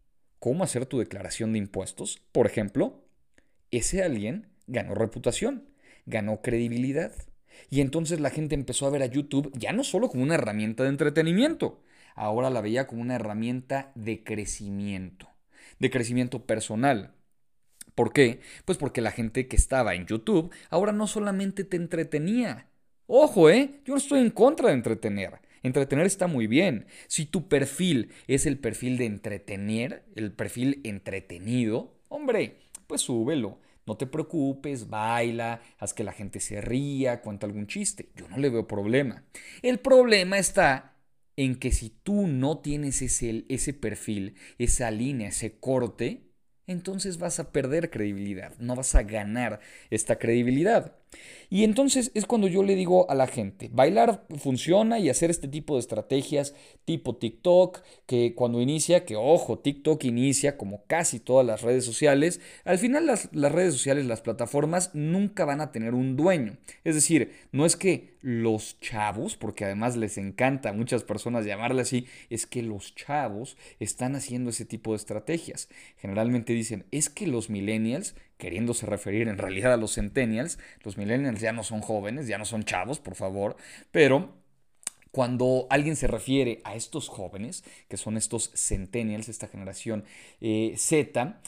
cómo 0.45 0.63
hacer 0.63 0.85
tu 0.85 0.99
declaración 0.99 1.53
de 1.53 1.57
impuestos, 1.57 2.21
por 2.31 2.45
ejemplo, 2.45 3.01
ese 3.71 4.03
alguien 4.03 4.45
ganó 4.67 4.93
reputación, 4.93 5.67
ganó 6.05 6.43
credibilidad. 6.43 7.11
Y 7.71 7.81
entonces 7.81 8.19
la 8.19 8.29
gente 8.29 8.53
empezó 8.53 8.85
a 8.85 8.91
ver 8.91 9.01
a 9.01 9.07
YouTube 9.07 9.51
ya 9.55 9.73
no 9.73 9.83
solo 9.83 10.07
como 10.07 10.21
una 10.21 10.35
herramienta 10.35 10.83
de 10.83 10.89
entretenimiento, 10.89 11.81
ahora 12.13 12.51
la 12.51 12.61
veía 12.61 12.85
como 12.85 13.01
una 13.01 13.15
herramienta 13.15 13.91
de 13.95 14.23
crecimiento, 14.23 15.27
de 15.79 15.89
crecimiento 15.89 16.45
personal. 16.45 17.15
¿Por 17.95 18.13
qué? 18.13 18.41
Pues 18.65 18.77
porque 18.77 19.01
la 19.01 19.09
gente 19.09 19.47
que 19.47 19.55
estaba 19.55 19.95
en 19.95 20.05
YouTube 20.05 20.53
ahora 20.69 20.91
no 20.91 21.07
solamente 21.07 21.63
te 21.63 21.77
entretenía, 21.77 22.67
Ojo, 23.07 23.49
¿eh? 23.49 23.81
Yo 23.85 23.93
no 23.93 23.97
estoy 23.99 24.19
en 24.19 24.31
contra 24.31 24.69
de 24.69 24.73
entretener. 24.73 25.39
Entretener 25.65 26.05
está 26.05 26.27
muy 26.27 26.45
bien. 26.45 26.85
Si 27.07 27.25
tu 27.25 27.47
perfil 27.47 28.11
es 28.27 28.45
el 28.45 28.59
perfil 28.59 28.99
de 28.99 29.05
entretener, 29.05 30.05
el 30.15 30.31
perfil 30.31 30.79
entretenido, 30.83 31.97
hombre, 32.07 32.59
pues 32.85 33.01
súbelo. 33.01 33.59
No 33.87 33.97
te 33.97 34.05
preocupes, 34.05 34.89
baila, 34.89 35.61
haz 35.79 35.95
que 35.95 36.03
la 36.03 36.13
gente 36.13 36.39
se 36.39 36.61
ría, 36.61 37.21
cuenta 37.21 37.47
algún 37.47 37.65
chiste. 37.65 38.09
Yo 38.15 38.29
no 38.29 38.37
le 38.37 38.49
veo 38.51 38.67
problema. 38.67 39.23
El 39.63 39.79
problema 39.79 40.37
está 40.37 40.97
en 41.35 41.55
que 41.55 41.71
si 41.71 41.89
tú 41.89 42.27
no 42.27 42.59
tienes 42.59 43.01
ese, 43.01 43.45
ese 43.49 43.73
perfil, 43.73 44.35
esa 44.59 44.91
línea, 44.91 45.29
ese 45.29 45.57
corte, 45.59 46.29
entonces 46.67 47.17
vas 47.17 47.39
a 47.39 47.51
perder 47.51 47.89
credibilidad, 47.89 48.55
no 48.59 48.75
vas 48.75 48.93
a 48.93 49.01
ganar 49.01 49.61
esta 49.89 50.19
credibilidad. 50.19 50.95
Y 51.49 51.63
entonces 51.63 52.11
es 52.13 52.25
cuando 52.25 52.47
yo 52.47 52.63
le 52.63 52.75
digo 52.75 53.09
a 53.09 53.15
la 53.15 53.27
gente, 53.27 53.69
bailar 53.71 54.25
funciona 54.37 54.99
y 54.99 55.09
hacer 55.09 55.29
este 55.29 55.47
tipo 55.47 55.75
de 55.75 55.79
estrategias 55.79 56.53
tipo 56.85 57.15
TikTok, 57.15 57.81
que 58.05 58.33
cuando 58.35 58.61
inicia, 58.61 59.05
que 59.05 59.15
ojo, 59.15 59.59
TikTok 59.59 60.03
inicia 60.03 60.57
como 60.57 60.83
casi 60.85 61.19
todas 61.19 61.45
las 61.45 61.61
redes 61.61 61.85
sociales, 61.85 62.41
al 62.63 62.77
final 62.77 63.05
las, 63.05 63.29
las 63.33 63.51
redes 63.51 63.73
sociales, 63.73 64.05
las 64.05 64.21
plataformas 64.21 64.91
nunca 64.93 65.45
van 65.45 65.61
a 65.61 65.71
tener 65.71 65.93
un 65.93 66.15
dueño. 66.15 66.57
Es 66.83 66.95
decir, 66.95 67.31
no 67.51 67.65
es 67.65 67.75
que 67.75 68.15
los 68.21 68.79
chavos, 68.79 69.35
porque 69.35 69.65
además 69.65 69.95
les 69.97 70.17
encanta 70.17 70.69
a 70.69 70.73
muchas 70.73 71.03
personas 71.03 71.45
llamarle 71.45 71.81
así, 71.81 72.07
es 72.29 72.45
que 72.45 72.63
los 72.63 72.95
chavos 72.95 73.57
están 73.79 74.15
haciendo 74.15 74.49
ese 74.49 74.65
tipo 74.65 74.91
de 74.91 74.97
estrategias. 74.97 75.69
Generalmente 75.97 76.53
dicen, 76.53 76.85
es 76.91 77.09
que 77.09 77.27
los 77.27 77.49
millennials 77.49 78.15
queriéndose 78.37 78.85
referir 78.85 79.27
en 79.27 79.37
realidad 79.37 79.73
a 79.73 79.77
los 79.77 79.95
centennials. 79.95 80.59
Los 80.83 80.97
millennials 80.97 81.39
ya 81.39 81.53
no 81.53 81.63
son 81.63 81.81
jóvenes, 81.81 82.27
ya 82.27 82.37
no 82.37 82.45
son 82.45 82.63
chavos, 82.63 82.99
por 82.99 83.15
favor, 83.15 83.55
pero 83.91 84.33
cuando 85.11 85.67
alguien 85.69 85.95
se 85.95 86.07
refiere 86.07 86.59
a 86.65 86.75
estos 86.75 87.07
jóvenes, 87.07 87.63
que 87.87 87.95
son 87.95 88.17
estos 88.17 88.51
centennials, 88.53 89.29
esta 89.29 89.47
generación 89.47 90.03
eh, 90.41 90.75
Z, 90.77 91.39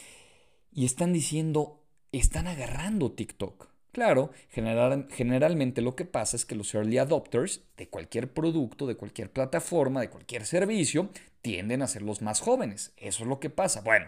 y 0.71 0.85
están 0.85 1.11
diciendo, 1.11 1.83
están 2.13 2.47
agarrando 2.47 3.11
TikTok. 3.11 3.67
Claro, 3.91 4.31
generalmente 4.49 5.81
lo 5.81 5.95
que 5.95 6.05
pasa 6.05 6.37
es 6.37 6.45
que 6.45 6.55
los 6.55 6.73
early 6.75 6.99
adopters 6.99 7.63
de 7.77 7.89
cualquier 7.89 8.31
producto, 8.31 8.85
de 8.85 8.95
cualquier 8.95 9.31
plataforma, 9.31 10.01
de 10.01 10.11
cualquier 10.11 10.45
servicio, 10.45 11.09
tienden 11.41 11.81
a 11.81 11.87
ser 11.87 12.03
los 12.03 12.21
más 12.21 12.39
jóvenes. 12.39 12.93
Eso 12.95 13.23
es 13.23 13.27
lo 13.27 13.39
que 13.39 13.49
pasa. 13.49 13.81
Bueno, 13.81 14.05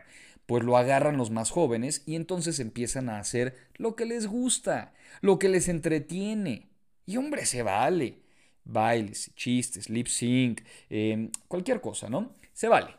pues 0.49 0.63
lo 0.63 0.77
agarran 0.77 1.15
los 1.15 1.29
más 1.29 1.51
jóvenes 1.51 2.01
y 2.07 2.15
entonces 2.15 2.59
empiezan 2.59 3.07
a 3.07 3.19
hacer 3.19 3.55
lo 3.75 3.95
que 3.95 4.07
les 4.07 4.25
gusta, 4.25 4.95
lo 5.21 5.37
que 5.37 5.47
les 5.47 5.67
entretiene. 5.67 6.71
Y 7.05 7.17
hombre, 7.17 7.45
se 7.45 7.61
vale. 7.61 8.23
Bailes, 8.63 9.31
chistes, 9.35 9.91
lip 9.91 10.07
sync, 10.07 10.61
em, 10.89 11.29
cualquier 11.47 11.81
cosa, 11.81 12.09
¿no? 12.09 12.33
Se 12.51 12.67
vale. 12.67 12.95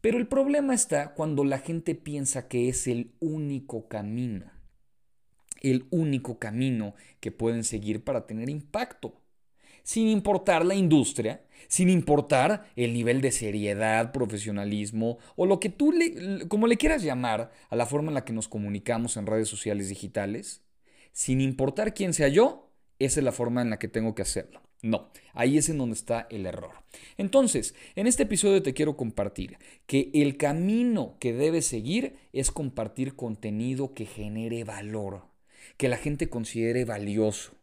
Pero 0.00 0.18
el 0.18 0.28
problema 0.28 0.72
está 0.72 1.14
cuando 1.14 1.42
la 1.42 1.58
gente 1.58 1.96
piensa 1.96 2.46
que 2.46 2.68
es 2.68 2.86
el 2.86 3.10
único 3.18 3.88
camino. 3.88 4.52
El 5.62 5.88
único 5.90 6.38
camino 6.38 6.94
que 7.18 7.32
pueden 7.32 7.64
seguir 7.64 8.04
para 8.04 8.24
tener 8.24 8.48
impacto 8.48 9.20
sin 9.84 10.08
importar 10.08 10.64
la 10.64 10.74
industria, 10.74 11.44
sin 11.68 11.90
importar 11.90 12.66
el 12.74 12.92
nivel 12.92 13.20
de 13.20 13.30
seriedad, 13.30 14.10
profesionalismo 14.12 15.18
o 15.36 15.46
lo 15.46 15.60
que 15.60 15.68
tú 15.68 15.92
le, 15.92 16.48
como 16.48 16.66
le 16.66 16.76
quieras 16.76 17.02
llamar 17.02 17.52
a 17.68 17.76
la 17.76 17.86
forma 17.86 18.08
en 18.08 18.14
la 18.14 18.24
que 18.24 18.32
nos 18.32 18.48
comunicamos 18.48 19.16
en 19.16 19.26
redes 19.26 19.48
sociales 19.48 19.88
digitales, 19.88 20.62
sin 21.12 21.40
importar 21.40 21.94
quién 21.94 22.14
sea 22.14 22.28
yo, 22.28 22.72
esa 22.98 23.20
es 23.20 23.24
la 23.24 23.32
forma 23.32 23.62
en 23.62 23.70
la 23.70 23.78
que 23.78 23.88
tengo 23.88 24.14
que 24.14 24.22
hacerlo. 24.22 24.62
No, 24.82 25.10
ahí 25.32 25.56
es 25.56 25.68
en 25.68 25.78
donde 25.78 25.94
está 25.94 26.26
el 26.30 26.44
error. 26.44 26.72
Entonces, 27.16 27.74
en 27.94 28.06
este 28.06 28.24
episodio 28.24 28.62
te 28.62 28.74
quiero 28.74 28.96
compartir 28.96 29.56
que 29.86 30.10
el 30.12 30.36
camino 30.36 31.16
que 31.20 31.32
debes 31.32 31.66
seguir 31.66 32.16
es 32.32 32.50
compartir 32.50 33.16
contenido 33.16 33.94
que 33.94 34.04
genere 34.04 34.64
valor, 34.64 35.24
que 35.78 35.88
la 35.88 35.96
gente 35.96 36.28
considere 36.28 36.84
valioso 36.84 37.54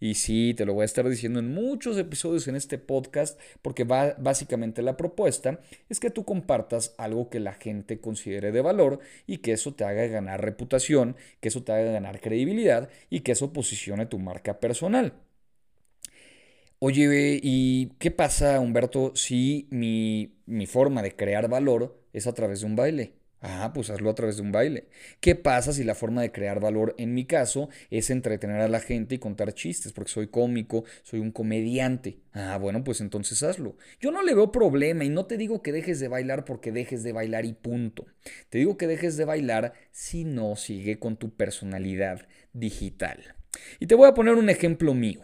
y 0.00 0.14
sí, 0.14 0.54
te 0.56 0.64
lo 0.64 0.74
voy 0.74 0.82
a 0.82 0.84
estar 0.84 1.08
diciendo 1.08 1.40
en 1.40 1.52
muchos 1.52 1.98
episodios 1.98 2.48
en 2.48 2.56
este 2.56 2.78
podcast, 2.78 3.38
porque 3.62 3.84
va, 3.84 4.14
básicamente 4.18 4.82
la 4.82 4.96
propuesta 4.96 5.60
es 5.88 6.00
que 6.00 6.10
tú 6.10 6.24
compartas 6.24 6.94
algo 6.98 7.30
que 7.30 7.40
la 7.40 7.54
gente 7.54 8.00
considere 8.00 8.52
de 8.52 8.60
valor 8.60 9.00
y 9.26 9.38
que 9.38 9.52
eso 9.52 9.74
te 9.74 9.84
haga 9.84 10.06
ganar 10.06 10.42
reputación, 10.42 11.16
que 11.40 11.48
eso 11.48 11.62
te 11.62 11.72
haga 11.72 11.92
ganar 11.92 12.20
credibilidad 12.20 12.88
y 13.10 13.20
que 13.20 13.32
eso 13.32 13.52
posicione 13.52 14.06
tu 14.06 14.18
marca 14.18 14.60
personal. 14.60 15.14
Oye, 16.80 17.40
¿y 17.42 17.88
qué 17.98 18.10
pasa, 18.12 18.60
Humberto, 18.60 19.12
si 19.16 19.66
mi, 19.70 20.36
mi 20.46 20.66
forma 20.66 21.02
de 21.02 21.16
crear 21.16 21.48
valor 21.48 22.00
es 22.12 22.26
a 22.28 22.34
través 22.34 22.60
de 22.60 22.66
un 22.66 22.76
baile? 22.76 23.17
Ah, 23.40 23.70
pues 23.72 23.88
hazlo 23.90 24.10
a 24.10 24.14
través 24.14 24.36
de 24.36 24.42
un 24.42 24.50
baile. 24.50 24.88
¿Qué 25.20 25.36
pasa 25.36 25.72
si 25.72 25.84
la 25.84 25.94
forma 25.94 26.22
de 26.22 26.32
crear 26.32 26.58
valor 26.58 26.94
en 26.98 27.14
mi 27.14 27.24
caso 27.24 27.68
es 27.90 28.10
entretener 28.10 28.60
a 28.60 28.68
la 28.68 28.80
gente 28.80 29.14
y 29.14 29.18
contar 29.18 29.54
chistes? 29.54 29.92
Porque 29.92 30.10
soy 30.10 30.26
cómico, 30.26 30.84
soy 31.04 31.20
un 31.20 31.30
comediante. 31.30 32.18
Ah, 32.32 32.58
bueno, 32.60 32.82
pues 32.82 33.00
entonces 33.00 33.42
hazlo. 33.44 33.76
Yo 34.00 34.10
no 34.10 34.22
le 34.22 34.34
veo 34.34 34.50
problema 34.50 35.04
y 35.04 35.08
no 35.08 35.26
te 35.26 35.36
digo 35.36 35.62
que 35.62 35.70
dejes 35.70 36.00
de 36.00 36.08
bailar 36.08 36.44
porque 36.44 36.72
dejes 36.72 37.04
de 37.04 37.12
bailar 37.12 37.44
y 37.44 37.52
punto. 37.52 38.06
Te 38.48 38.58
digo 38.58 38.76
que 38.76 38.88
dejes 38.88 39.16
de 39.16 39.24
bailar 39.24 39.72
si 39.92 40.24
no 40.24 40.56
sigue 40.56 40.98
con 40.98 41.16
tu 41.16 41.30
personalidad 41.36 42.26
digital. 42.52 43.36
Y 43.78 43.86
te 43.86 43.94
voy 43.94 44.08
a 44.08 44.14
poner 44.14 44.34
un 44.34 44.50
ejemplo 44.50 44.94
mío. 44.94 45.20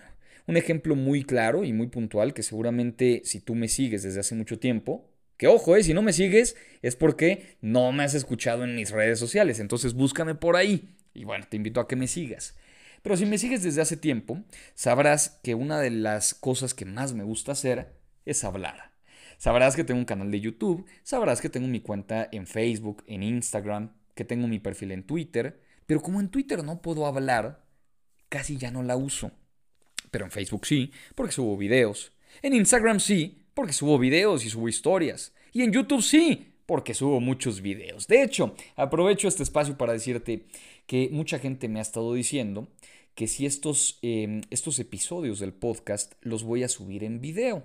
Un 0.46 0.56
ejemplo 0.56 0.94
muy 0.94 1.24
claro 1.24 1.64
y 1.64 1.72
muy 1.72 1.88
puntual 1.88 2.34
que 2.34 2.42
seguramente 2.42 3.22
si 3.24 3.40
tú 3.40 3.54
me 3.54 3.66
sigues 3.66 4.02
desde 4.02 4.20
hace 4.20 4.34
mucho 4.34 4.58
tiempo, 4.58 5.10
que 5.36 5.46
ojo, 5.46 5.76
eh, 5.76 5.82
si 5.82 5.94
no 5.94 6.02
me 6.02 6.12
sigues 6.12 6.56
es 6.82 6.96
porque 6.96 7.56
no 7.60 7.92
me 7.92 8.04
has 8.04 8.14
escuchado 8.14 8.64
en 8.64 8.74
mis 8.74 8.90
redes 8.90 9.18
sociales, 9.18 9.58
entonces 9.60 9.94
búscame 9.94 10.34
por 10.34 10.56
ahí. 10.56 10.94
Y 11.14 11.24
bueno, 11.24 11.46
te 11.48 11.56
invito 11.56 11.80
a 11.80 11.88
que 11.88 11.96
me 11.96 12.08
sigas. 12.08 12.56
Pero 13.02 13.16
si 13.16 13.26
me 13.26 13.38
sigues 13.38 13.62
desde 13.62 13.82
hace 13.82 13.96
tiempo, 13.96 14.42
sabrás 14.74 15.40
que 15.42 15.54
una 15.54 15.78
de 15.78 15.90
las 15.90 16.34
cosas 16.34 16.74
que 16.74 16.84
más 16.84 17.12
me 17.12 17.22
gusta 17.22 17.52
hacer 17.52 17.92
es 18.24 18.44
hablar. 18.44 18.92
Sabrás 19.36 19.76
que 19.76 19.84
tengo 19.84 19.98
un 19.98 20.06
canal 20.06 20.30
de 20.30 20.40
YouTube, 20.40 20.86
sabrás 21.02 21.40
que 21.40 21.50
tengo 21.50 21.68
mi 21.68 21.80
cuenta 21.80 22.28
en 22.32 22.46
Facebook, 22.46 23.04
en 23.06 23.22
Instagram, 23.22 23.92
que 24.14 24.24
tengo 24.24 24.48
mi 24.48 24.58
perfil 24.58 24.92
en 24.92 25.02
Twitter, 25.02 25.60
pero 25.86 26.00
como 26.00 26.20
en 26.20 26.30
Twitter 26.30 26.64
no 26.64 26.80
puedo 26.80 27.06
hablar, 27.06 27.64
casi 28.28 28.56
ya 28.56 28.70
no 28.70 28.82
la 28.82 28.96
uso. 28.96 29.32
Pero 30.10 30.24
en 30.24 30.30
Facebook 30.30 30.66
sí, 30.66 30.92
porque 31.14 31.32
subo 31.32 31.56
videos. 31.56 32.12
En 32.42 32.54
Instagram 32.54 33.00
sí, 33.00 33.43
porque 33.54 33.72
subo 33.72 33.98
videos 33.98 34.44
y 34.44 34.50
subo 34.50 34.68
historias. 34.68 35.32
Y 35.52 35.62
en 35.62 35.72
YouTube 35.72 36.02
sí, 36.02 36.54
porque 36.66 36.94
subo 36.94 37.20
muchos 37.20 37.60
videos. 37.60 38.06
De 38.06 38.22
hecho, 38.22 38.54
aprovecho 38.76 39.28
este 39.28 39.42
espacio 39.42 39.76
para 39.76 39.92
decirte 39.92 40.46
que 40.86 41.08
mucha 41.12 41.38
gente 41.38 41.68
me 41.68 41.78
ha 41.78 41.82
estado 41.82 42.12
diciendo 42.14 42.68
que 43.14 43.28
si 43.28 43.46
estos, 43.46 43.98
em, 44.02 44.42
estos 44.50 44.78
episodios 44.78 45.38
del 45.38 45.52
podcast 45.52 46.14
los 46.20 46.42
voy 46.42 46.64
a 46.64 46.68
subir 46.68 47.04
en 47.04 47.20
video. 47.20 47.64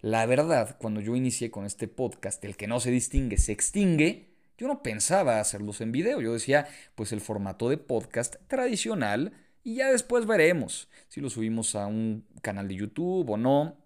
La 0.00 0.24
verdad, 0.26 0.76
cuando 0.80 1.00
yo 1.00 1.16
inicié 1.16 1.50
con 1.50 1.64
este 1.64 1.88
podcast, 1.88 2.44
el 2.44 2.56
que 2.56 2.68
no 2.68 2.78
se 2.78 2.92
distingue 2.92 3.36
se 3.38 3.52
extingue, 3.52 4.28
yo 4.56 4.68
no 4.68 4.82
pensaba 4.82 5.40
hacerlos 5.40 5.80
en 5.80 5.92
video. 5.92 6.20
Yo 6.20 6.32
decía, 6.32 6.68
pues 6.94 7.12
el 7.12 7.20
formato 7.20 7.68
de 7.68 7.78
podcast 7.78 8.36
tradicional 8.46 9.32
y 9.64 9.76
ya 9.76 9.90
después 9.90 10.26
veremos 10.26 10.88
si 11.08 11.20
lo 11.20 11.30
subimos 11.30 11.74
a 11.74 11.86
un 11.86 12.24
canal 12.42 12.68
de 12.68 12.76
YouTube 12.76 13.28
o 13.30 13.36
no 13.36 13.76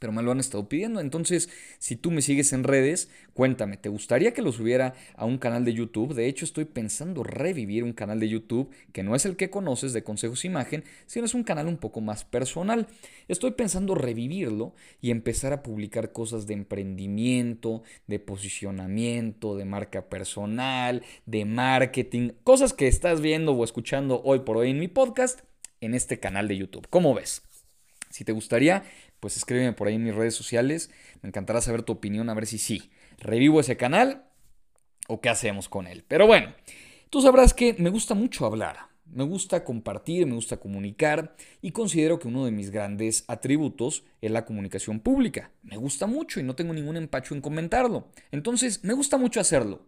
pero 0.00 0.12
me 0.12 0.22
lo 0.22 0.32
han 0.32 0.40
estado 0.40 0.68
pidiendo. 0.68 0.98
Entonces, 0.98 1.48
si 1.78 1.94
tú 1.94 2.10
me 2.10 2.22
sigues 2.22 2.52
en 2.52 2.64
redes, 2.64 3.10
cuéntame, 3.34 3.76
¿te 3.76 3.88
gustaría 3.88 4.32
que 4.32 4.42
lo 4.42 4.50
subiera 4.50 4.94
a 5.14 5.26
un 5.26 5.38
canal 5.38 5.64
de 5.64 5.74
YouTube? 5.74 6.14
De 6.14 6.26
hecho, 6.26 6.44
estoy 6.44 6.64
pensando 6.64 7.22
revivir 7.22 7.84
un 7.84 7.92
canal 7.92 8.18
de 8.18 8.28
YouTube 8.28 8.70
que 8.92 9.04
no 9.04 9.14
es 9.14 9.26
el 9.26 9.36
que 9.36 9.50
conoces 9.50 9.92
de 9.92 10.02
Consejos 10.02 10.44
Imagen, 10.44 10.84
sino 11.06 11.26
es 11.26 11.34
un 11.34 11.44
canal 11.44 11.68
un 11.68 11.76
poco 11.76 12.00
más 12.00 12.24
personal. 12.24 12.88
Estoy 13.28 13.52
pensando 13.52 13.94
revivirlo 13.94 14.74
y 15.00 15.10
empezar 15.10 15.52
a 15.52 15.62
publicar 15.62 16.12
cosas 16.12 16.46
de 16.46 16.54
emprendimiento, 16.54 17.82
de 18.06 18.18
posicionamiento, 18.18 19.54
de 19.54 19.66
marca 19.66 20.08
personal, 20.08 21.02
de 21.26 21.44
marketing, 21.44 22.30
cosas 22.42 22.72
que 22.72 22.88
estás 22.88 23.20
viendo 23.20 23.52
o 23.52 23.64
escuchando 23.64 24.22
hoy 24.24 24.40
por 24.40 24.56
hoy 24.56 24.70
en 24.70 24.78
mi 24.78 24.88
podcast, 24.88 25.40
en 25.82 25.94
este 25.94 26.18
canal 26.18 26.48
de 26.48 26.56
YouTube. 26.56 26.86
¿Cómo 26.88 27.14
ves? 27.14 27.42
Si 28.10 28.24
te 28.24 28.32
gustaría, 28.32 28.82
pues 29.20 29.36
escríbeme 29.36 29.72
por 29.72 29.88
ahí 29.88 29.94
en 29.94 30.04
mis 30.04 30.14
redes 30.14 30.34
sociales. 30.34 30.90
Me 31.22 31.28
encantará 31.28 31.60
saber 31.60 31.82
tu 31.82 31.92
opinión, 31.92 32.28
a 32.28 32.34
ver 32.34 32.46
si 32.46 32.58
sí. 32.58 32.90
¿Revivo 33.18 33.60
ese 33.60 33.76
canal 33.76 34.24
o 35.08 35.20
qué 35.20 35.28
hacemos 35.28 35.68
con 35.68 35.86
él? 35.86 36.04
Pero 36.08 36.26
bueno, 36.26 36.54
tú 37.10 37.20
sabrás 37.22 37.54
que 37.54 37.74
me 37.78 37.90
gusta 37.90 38.14
mucho 38.14 38.46
hablar. 38.46 38.90
Me 39.12 39.24
gusta 39.24 39.64
compartir, 39.64 40.26
me 40.26 40.34
gusta 40.34 40.58
comunicar 40.58 41.34
y 41.60 41.72
considero 41.72 42.20
que 42.20 42.28
uno 42.28 42.44
de 42.44 42.52
mis 42.52 42.70
grandes 42.70 43.24
atributos 43.26 44.04
es 44.20 44.30
la 44.30 44.44
comunicación 44.44 45.00
pública. 45.00 45.50
Me 45.62 45.76
gusta 45.76 46.06
mucho 46.06 46.38
y 46.38 46.44
no 46.44 46.54
tengo 46.54 46.72
ningún 46.72 46.96
empacho 46.96 47.34
en 47.34 47.40
comentarlo. 47.40 48.08
Entonces, 48.30 48.84
me 48.84 48.94
gusta 48.94 49.16
mucho 49.16 49.40
hacerlo. 49.40 49.82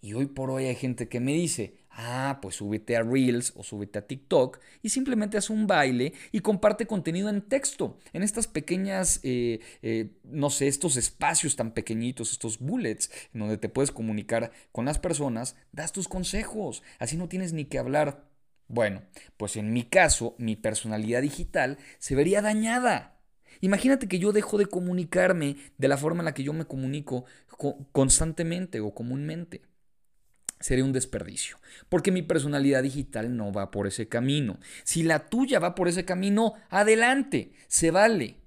Y 0.00 0.14
hoy 0.14 0.26
por 0.26 0.50
hoy 0.50 0.66
hay 0.66 0.74
gente 0.76 1.08
que 1.08 1.20
me 1.20 1.32
dice, 1.32 1.74
ah, 1.96 2.38
pues 2.42 2.56
súbete 2.56 2.96
a 2.96 3.02
Reels 3.02 3.52
o 3.56 3.62
súbete 3.62 3.98
a 3.98 4.06
TikTok 4.06 4.60
y 4.82 4.90
simplemente 4.90 5.38
haz 5.38 5.50
un 5.50 5.66
baile 5.66 6.12
y 6.32 6.40
comparte 6.40 6.86
contenido 6.86 7.28
en 7.28 7.42
texto, 7.42 7.98
en 8.12 8.22
estas 8.22 8.46
pequeñas, 8.46 9.20
eh, 9.22 9.60
eh, 9.82 10.10
no 10.24 10.50
sé, 10.50 10.68
estos 10.68 10.96
espacios 10.96 11.56
tan 11.56 11.72
pequeñitos, 11.72 12.32
estos 12.32 12.58
bullets, 12.58 13.10
en 13.32 13.40
donde 13.40 13.58
te 13.58 13.68
puedes 13.68 13.90
comunicar 13.90 14.52
con 14.72 14.84
las 14.84 14.98
personas, 14.98 15.56
das 15.72 15.92
tus 15.92 16.08
consejos, 16.08 16.82
así 16.98 17.16
no 17.16 17.28
tienes 17.28 17.52
ni 17.52 17.64
que 17.64 17.78
hablar. 17.78 18.28
Bueno, 18.68 19.02
pues 19.36 19.56
en 19.56 19.72
mi 19.72 19.84
caso, 19.84 20.34
mi 20.38 20.56
personalidad 20.56 21.22
digital 21.22 21.78
se 21.98 22.14
vería 22.14 22.42
dañada. 22.42 23.20
Imagínate 23.60 24.08
que 24.08 24.18
yo 24.18 24.32
dejo 24.32 24.58
de 24.58 24.66
comunicarme 24.66 25.56
de 25.78 25.88
la 25.88 25.96
forma 25.96 26.20
en 26.20 26.26
la 26.26 26.34
que 26.34 26.42
yo 26.42 26.52
me 26.52 26.66
comunico 26.66 27.24
constantemente 27.92 28.80
o 28.80 28.92
comúnmente 28.92 29.62
sería 30.60 30.84
un 30.84 30.92
desperdicio, 30.92 31.58
porque 31.88 32.12
mi 32.12 32.22
personalidad 32.22 32.82
digital 32.82 33.36
no 33.36 33.52
va 33.52 33.70
por 33.70 33.86
ese 33.86 34.08
camino. 34.08 34.58
Si 34.84 35.02
la 35.02 35.28
tuya 35.28 35.58
va 35.58 35.74
por 35.74 35.88
ese 35.88 36.04
camino, 36.04 36.54
adelante, 36.70 37.52
se 37.68 37.90
vale. 37.90 38.40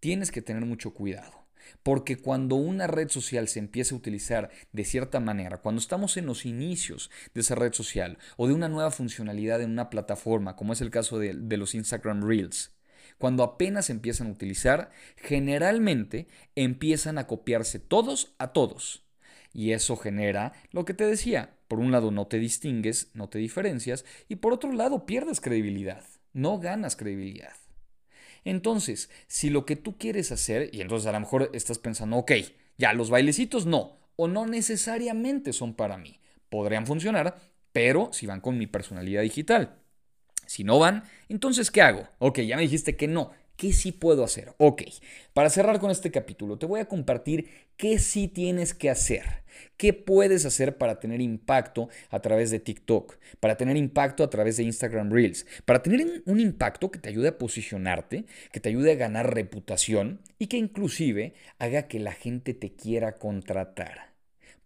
Tienes 0.00 0.30
que 0.30 0.42
tener 0.42 0.64
mucho 0.64 0.94
cuidado, 0.94 1.46
porque 1.82 2.16
cuando 2.16 2.56
una 2.56 2.86
red 2.86 3.08
social 3.08 3.48
se 3.48 3.58
empieza 3.58 3.94
a 3.94 3.98
utilizar 3.98 4.50
de 4.72 4.84
cierta 4.84 5.20
manera, 5.20 5.58
cuando 5.58 5.80
estamos 5.80 6.16
en 6.16 6.26
los 6.26 6.46
inicios 6.46 7.10
de 7.34 7.40
esa 7.40 7.54
red 7.54 7.72
social 7.72 8.18
o 8.36 8.46
de 8.46 8.54
una 8.54 8.68
nueva 8.68 8.90
funcionalidad 8.90 9.60
en 9.60 9.70
una 9.70 9.90
plataforma, 9.90 10.56
como 10.56 10.72
es 10.72 10.80
el 10.80 10.90
caso 10.90 11.18
de, 11.18 11.34
de 11.34 11.56
los 11.56 11.74
Instagram 11.74 12.22
Reels, 12.22 12.72
cuando 13.18 13.42
apenas 13.42 13.90
empiezan 13.90 14.28
a 14.28 14.32
utilizar, 14.32 14.90
generalmente 15.16 16.28
empiezan 16.54 17.18
a 17.18 17.26
copiarse 17.26 17.80
todos 17.80 18.34
a 18.38 18.52
todos 18.52 19.07
y 19.52 19.72
eso 19.72 19.96
genera 19.96 20.52
lo 20.70 20.84
que 20.84 20.94
te 20.94 21.04
decía. 21.04 21.54
Por 21.68 21.80
un 21.80 21.92
lado 21.92 22.10
no 22.10 22.26
te 22.26 22.38
distingues, 22.38 23.10
no 23.14 23.28
te 23.28 23.38
diferencias 23.38 24.04
y 24.28 24.36
por 24.36 24.52
otro 24.52 24.72
lado 24.72 25.06
pierdes 25.06 25.40
credibilidad, 25.40 26.04
no 26.32 26.58
ganas 26.58 26.96
credibilidad. 26.96 27.54
Entonces, 28.44 29.10
si 29.26 29.50
lo 29.50 29.66
que 29.66 29.76
tú 29.76 29.98
quieres 29.98 30.32
hacer, 30.32 30.70
y 30.72 30.80
entonces 30.80 31.06
a 31.06 31.12
lo 31.12 31.20
mejor 31.20 31.50
estás 31.52 31.78
pensando, 31.78 32.16
ok, 32.16 32.32
ya 32.78 32.92
los 32.92 33.10
bailecitos 33.10 33.66
no, 33.66 33.98
o 34.16 34.28
no 34.28 34.46
necesariamente 34.46 35.52
son 35.52 35.74
para 35.74 35.98
mí, 35.98 36.20
podrían 36.48 36.86
funcionar, 36.86 37.38
pero 37.72 38.10
si 38.12 38.26
van 38.26 38.40
con 38.40 38.56
mi 38.56 38.66
personalidad 38.66 39.22
digital. 39.22 39.78
Si 40.46 40.64
no 40.64 40.78
van, 40.78 41.04
entonces 41.28 41.70
¿qué 41.70 41.82
hago? 41.82 42.08
Ok, 42.18 42.40
ya 42.40 42.56
me 42.56 42.62
dijiste 42.62 42.96
que 42.96 43.06
no, 43.06 43.32
¿Qué 43.58 43.72
sí 43.72 43.90
puedo 43.90 44.22
hacer? 44.22 44.54
Ok, 44.58 44.82
para 45.34 45.50
cerrar 45.50 45.80
con 45.80 45.90
este 45.90 46.12
capítulo, 46.12 46.58
te 46.58 46.66
voy 46.66 46.78
a 46.78 46.84
compartir 46.84 47.48
qué 47.76 47.98
sí 47.98 48.28
tienes 48.28 48.72
que 48.72 48.88
hacer. 48.88 49.24
¿Qué 49.76 49.92
puedes 49.92 50.44
hacer 50.44 50.78
para 50.78 51.00
tener 51.00 51.20
impacto 51.20 51.88
a 52.10 52.20
través 52.20 52.52
de 52.52 52.60
TikTok? 52.60 53.16
Para 53.40 53.56
tener 53.56 53.76
impacto 53.76 54.22
a 54.22 54.30
través 54.30 54.58
de 54.58 54.62
Instagram 54.62 55.10
Reels. 55.10 55.44
Para 55.64 55.82
tener 55.82 56.22
un 56.24 56.38
impacto 56.38 56.92
que 56.92 57.00
te 57.00 57.08
ayude 57.08 57.30
a 57.30 57.38
posicionarte, 57.38 58.26
que 58.52 58.60
te 58.60 58.68
ayude 58.68 58.92
a 58.92 58.94
ganar 58.94 59.34
reputación 59.34 60.20
y 60.38 60.46
que 60.46 60.56
inclusive 60.56 61.34
haga 61.58 61.88
que 61.88 61.98
la 61.98 62.12
gente 62.12 62.54
te 62.54 62.76
quiera 62.76 63.18
contratar 63.18 64.12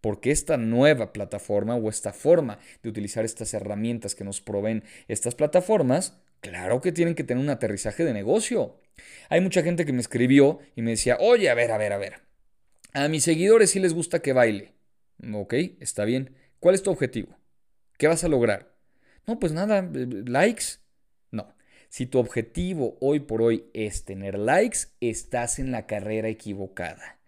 porque 0.02 0.32
esta 0.32 0.56
nueva 0.56 1.12
plataforma 1.12 1.76
o 1.76 1.88
esta 1.88 2.12
forma 2.12 2.58
de 2.82 2.88
utilizar 2.90 3.25
estas 3.25 3.54
herramientas 3.54 4.16
que 4.16 4.25
nos 4.25 4.40
proveen 4.40 4.82
estas 5.06 5.37
plataformas, 5.37 6.18
claro 6.40 6.80
que 6.80 6.90
tienen 6.90 7.14
que 7.14 7.22
tener 7.22 7.42
un 7.42 7.50
aterrizaje 7.50 8.04
de 8.04 8.12
negocio. 8.12 8.82
Hay 9.28 9.40
mucha 9.40 9.62
gente 9.62 9.84
que 9.84 9.92
me 9.92 10.00
escribió 10.00 10.61
y 10.76 10.82
me 10.82 10.90
decía, 10.90 11.16
oye, 11.20 11.50
a 11.50 11.54
ver, 11.54 11.72
a 11.72 11.78
ver, 11.78 11.92
a 11.92 11.99
ver, 11.99 12.20
a 12.94 13.08
mis 13.08 13.25
seguidores 13.25 13.70
sí 13.70 13.80
les 13.80 13.94
gusta 13.94 14.20
que 14.20 14.34
baile. 14.34 14.75
Ok, 15.32 15.54
está 15.80 16.04
bien. 16.04 16.34
¿Cuál 16.61 16.75
es 16.75 16.82
tu 16.82 16.90
objetivo? 16.90 17.38
¿Qué 17.96 18.06
vas 18.06 18.22
a 18.25 18.28
lograr? 18.28 18.75
No, 19.26 19.38
pues 19.38 19.52
nada, 19.52 19.88
likes. 20.26 20.64
No. 21.30 21.54
Si 21.88 22.06
tu 22.06 22.18
objetivo 22.18 22.99
hoy 23.00 23.20
por 23.20 23.40
hoy 23.40 23.64
es 23.72 24.04
tener 24.04 24.38
likes, 24.38 24.80
estás 25.00 25.58
en 25.58 25.72
la 25.72 25.87
carrera 25.87 26.28
equivocada. 26.28 27.18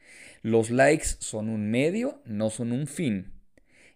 Los 0.42 0.70
likes 0.70 1.06
son 1.20 1.48
un 1.48 1.70
medio, 1.70 2.20
no 2.26 2.50
son 2.50 2.72
un 2.72 2.86
fin. 2.86 3.32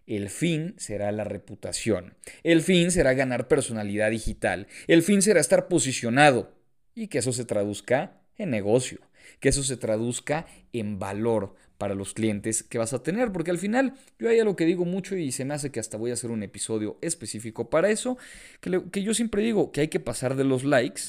El 0.07 0.29
fin 0.29 0.73
será 0.77 1.11
la 1.11 1.23
reputación. 1.23 2.15
El 2.41 2.63
fin 2.63 2.89
será 2.89 3.13
ganar 3.13 3.47
personalidad 3.47 4.09
digital. 4.09 4.65
El 4.87 5.03
fin 5.03 5.21
será 5.21 5.39
estar 5.39 5.67
posicionado 5.67 6.58
y 6.95 7.07
que 7.07 7.19
eso 7.19 7.33
se 7.33 7.45
traduzca 7.45 8.21
en 8.37 8.49
negocio, 8.51 8.99
que 9.39 9.49
eso 9.49 9.63
se 9.63 9.77
traduzca 9.77 10.45
en 10.73 10.99
valor 10.99 11.55
para 11.77 11.95
los 11.95 12.13
clientes 12.13 12.63
que 12.63 12.77
vas 12.77 12.93
a 12.93 13.03
tener, 13.03 13.31
porque 13.31 13.51
al 13.51 13.57
final 13.57 13.93
yo 14.17 14.29
hay 14.29 14.41
lo 14.43 14.55
que 14.55 14.65
digo 14.65 14.85
mucho 14.85 15.15
y 15.15 15.31
se 15.31 15.45
me 15.45 15.53
hace 15.53 15.71
que 15.71 15.79
hasta 15.79 15.97
voy 15.97 16.11
a 16.11 16.13
hacer 16.13 16.31
un 16.31 16.43
episodio 16.43 16.97
específico 17.01 17.69
para 17.69 17.89
eso, 17.89 18.17
que, 18.59 18.83
que 18.91 19.01
yo 19.03 19.13
siempre 19.13 19.43
digo 19.43 19.71
que 19.71 19.81
hay 19.81 19.87
que 19.87 19.99
pasar 19.99 20.35
de 20.35 20.43
los 20.43 20.63
likes 20.63 21.01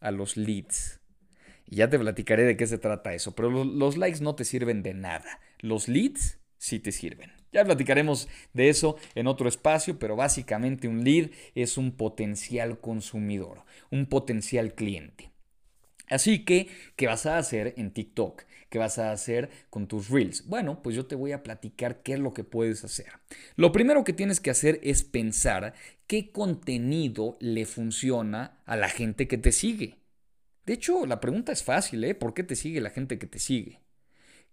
a 0.00 0.10
los 0.10 0.36
leads. 0.36 1.00
Y 1.70 1.76
ya 1.76 1.88
te 1.88 1.98
platicaré 1.98 2.44
de 2.44 2.56
qué 2.56 2.66
se 2.66 2.78
trata 2.78 3.14
eso. 3.14 3.34
Pero 3.34 3.64
los, 3.64 3.96
likes 3.96 4.20
no 4.20 4.34
te 4.34 4.44
sirven 4.44 4.82
de 4.82 4.92
nada. 4.92 5.40
Los 5.60 5.88
leads 5.88 6.38
sí 6.58 6.80
te 6.80 6.90
sirven. 6.90 7.30
Ya 7.52 7.64
platicaremos 7.64 8.28
de 8.52 8.68
eso 8.68 8.96
en 9.14 9.26
otro 9.26 9.48
espacio, 9.48 9.98
pero 9.98 10.16
básicamente 10.16 10.88
un 10.88 11.04
lead 11.04 11.30
es 11.54 11.78
un 11.78 11.92
potencial 11.92 12.78
consumidor, 12.78 13.64
un 13.90 14.06
potencial 14.06 14.74
cliente. 14.74 15.30
Así 16.08 16.44
que, 16.44 16.68
¿qué 16.96 17.06
vas 17.06 17.26
a 17.26 17.38
hacer 17.38 17.74
en 17.76 17.92
TikTok? 17.92 18.42
¿Qué 18.68 18.78
vas 18.78 18.98
a 18.98 19.12
hacer 19.12 19.50
con 19.70 19.88
tus 19.88 20.10
reels? 20.10 20.46
Bueno, 20.46 20.82
pues 20.82 20.94
yo 20.94 21.06
te 21.06 21.14
voy 21.14 21.32
a 21.32 21.42
platicar 21.42 22.02
qué 22.02 22.14
es 22.14 22.20
lo 22.20 22.34
que 22.34 22.44
puedes 22.44 22.84
hacer. 22.84 23.06
Lo 23.56 23.72
primero 23.72 24.04
que 24.04 24.12
tienes 24.12 24.40
que 24.40 24.50
hacer 24.50 24.80
es 24.82 25.02
pensar 25.02 25.74
qué 26.06 26.30
contenido 26.30 27.36
le 27.40 27.64
funciona 27.64 28.60
a 28.66 28.76
la 28.76 28.88
gente 28.88 29.28
que 29.28 29.38
te 29.38 29.52
sigue. 29.52 29.98
De 30.66 30.74
hecho, 30.74 31.06
la 31.06 31.20
pregunta 31.20 31.52
es 31.52 31.64
fácil, 31.64 32.04
¿eh? 32.04 32.14
¿Por 32.14 32.34
qué 32.34 32.44
te 32.44 32.54
sigue 32.56 32.80
la 32.80 32.90
gente 32.90 33.18
que 33.18 33.26
te 33.26 33.38
sigue? 33.38 33.80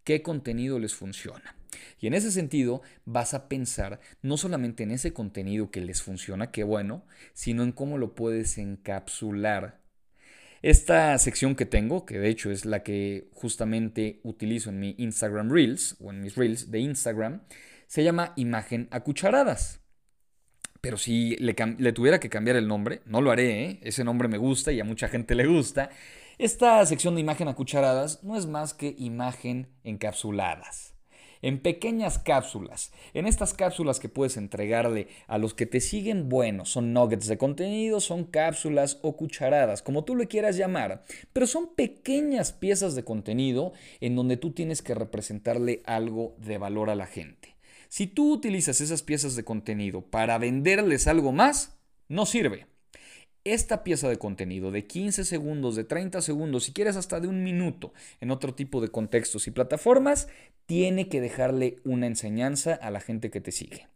¿Qué 0.04 0.22
contenido 0.22 0.80
les 0.80 0.96
funciona? 0.96 1.57
Y 2.00 2.08
en 2.08 2.13
ese 2.13 2.32
sentido 2.32 2.82
vas 3.06 3.34
a 3.34 3.48
pensar 3.48 4.00
no 4.22 4.38
solamente 4.38 4.84
en 4.84 4.92
ese 4.92 5.13
contenido 5.13 5.72
que 5.72 5.82
les 5.82 6.02
funciona, 6.02 6.52
qué 6.52 6.63
bueno, 6.63 7.06
sino 7.34 7.63
en 7.63 7.72
cómo 7.72 7.98
lo 7.98 8.16
puedes 8.16 8.58
encapsular. 8.58 9.82
Esta 10.62 11.18
sección 11.20 11.56
que 11.56 11.66
tengo, 11.66 12.06
que 12.06 12.18
de 12.18 12.30
hecho 12.30 12.52
es 12.52 12.66
la 12.66 12.82
que 12.82 13.30
justamente 13.34 14.20
utilizo 14.24 14.70
en 14.70 14.80
mi 14.80 14.96
Instagram 14.98 15.52
Reels 15.52 15.96
o 16.00 16.12
en 16.12 16.22
mis 16.22 16.36
Reels 16.36 16.72
de 16.72 16.80
Instagram, 16.80 17.42
se 17.86 18.04
llama 18.04 18.34
imagen 18.36 18.88
a 18.92 19.02
cucharadas. 19.02 19.82
Pero 20.82 20.98
si 20.98 21.36
le, 21.38 21.54
tuviera 21.94 22.20
que 22.20 22.30
cambiar 22.30 22.56
el 22.56 22.68
nombre, 22.68 23.02
no 23.06 23.22
lo 23.22 23.32
haré, 23.32 23.66
¿eh? 23.66 23.80
ese 23.84 24.04
nombre 24.04 24.28
me 24.28 24.38
gusta 24.38 24.72
y 24.72 24.80
a 24.80 24.84
mucha 24.84 25.08
gente 25.08 25.36
le 25.36 25.46
gusta. 25.46 25.90
Esta 26.38 26.86
sección 26.86 27.16
de 27.16 27.22
imagen 27.22 27.48
a 27.48 27.56
cucharadas 27.56 28.24
no 28.24 28.38
es 28.38 28.46
más 28.46 28.74
que 28.74 28.96
imagen 28.98 29.70
encapsuladas. 29.84 30.97
En 31.41 31.60
pequeñas 31.60 32.19
cápsulas. 32.19 32.91
En 33.13 33.28
estas 33.28 33.54
cápsulas 33.54 34.00
que 34.00 34.10
puedes 34.10 34.38
entregarle 34.38 35.08
a 35.28 35.38
los 35.38 35.54
que 35.54 35.65
te 35.65 35.80
siguen, 35.80 36.30
bueno, 36.30 36.65
son 36.65 36.93
nuggets 36.93 37.28
de 37.28 37.38
contenido, 37.38 38.00
son 38.00 38.23
cápsulas 38.23 39.00
o 39.02 39.15
cucharadas, 39.15 39.82
como 39.82 40.04
tú 40.04 40.15
le 40.15 40.28
quieras 40.28 40.58
llamar. 40.58 41.04
Pero 41.34 41.47
son 41.47 41.73
pequeñas 41.76 42.52
piezas 42.52 42.95
de 42.95 43.04
contenido 43.04 43.73
en 44.00 44.15
donde 44.15 44.38
tú 44.38 44.52
tienes 44.52 44.82
que 44.82 44.95
representarle 44.95 45.82
algo 45.86 46.36
de 46.38 46.58
valor 46.58 46.89
a 46.89 46.95
la 46.95 47.08
gente. 47.08 47.56
Si 47.89 48.08
tú 48.08 48.34
utilizas 48.34 48.82
esas 48.82 49.02
piezas 49.02 49.36
de 49.36 49.43
contenido 49.43 50.02
para 50.02 50.38
venderles 50.38 51.08
algo 51.08 51.32
más, 51.32 51.78
no 52.10 52.26
sirve. 52.26 52.67
Esta 53.54 53.82
pieza 53.82 54.10
de 54.10 54.18
contenido 54.18 54.72
de 54.72 54.88
15 54.88 55.24
segundos, 55.24 55.78
de 55.78 55.86
30 55.86 56.20
segundos, 56.22 56.66
si 56.66 56.74
quieres 56.74 56.98
hasta 56.98 57.22
de 57.22 57.30
un 57.30 57.46
minuto 57.46 57.94
en 58.20 58.30
otro 58.30 58.54
tipo 58.54 58.82
de 58.82 58.90
contextos 58.90 59.48
y 59.48 59.52
plataformas, 59.52 60.28
tiene 60.66 61.08
que 61.08 61.22
dejarle 61.22 61.78
una 61.86 62.08
enseñanza 62.08 62.74
a 62.74 62.92
la 62.92 63.00
gente 63.00 63.30
que 63.30 63.40
te 63.40 63.54
sigue. 63.54 63.88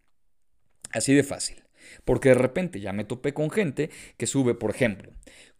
Así 0.94 1.14
de 1.14 1.24
fácil. 1.24 1.64
Porque 2.06 2.30
de 2.30 2.36
repente 2.36 2.80
ya 2.80 2.94
me 2.94 3.04
topé 3.04 3.34
con 3.34 3.50
gente 3.50 3.90
que 4.16 4.26
sube, 4.26 4.56
por 4.56 4.70
ejemplo, 4.72 5.12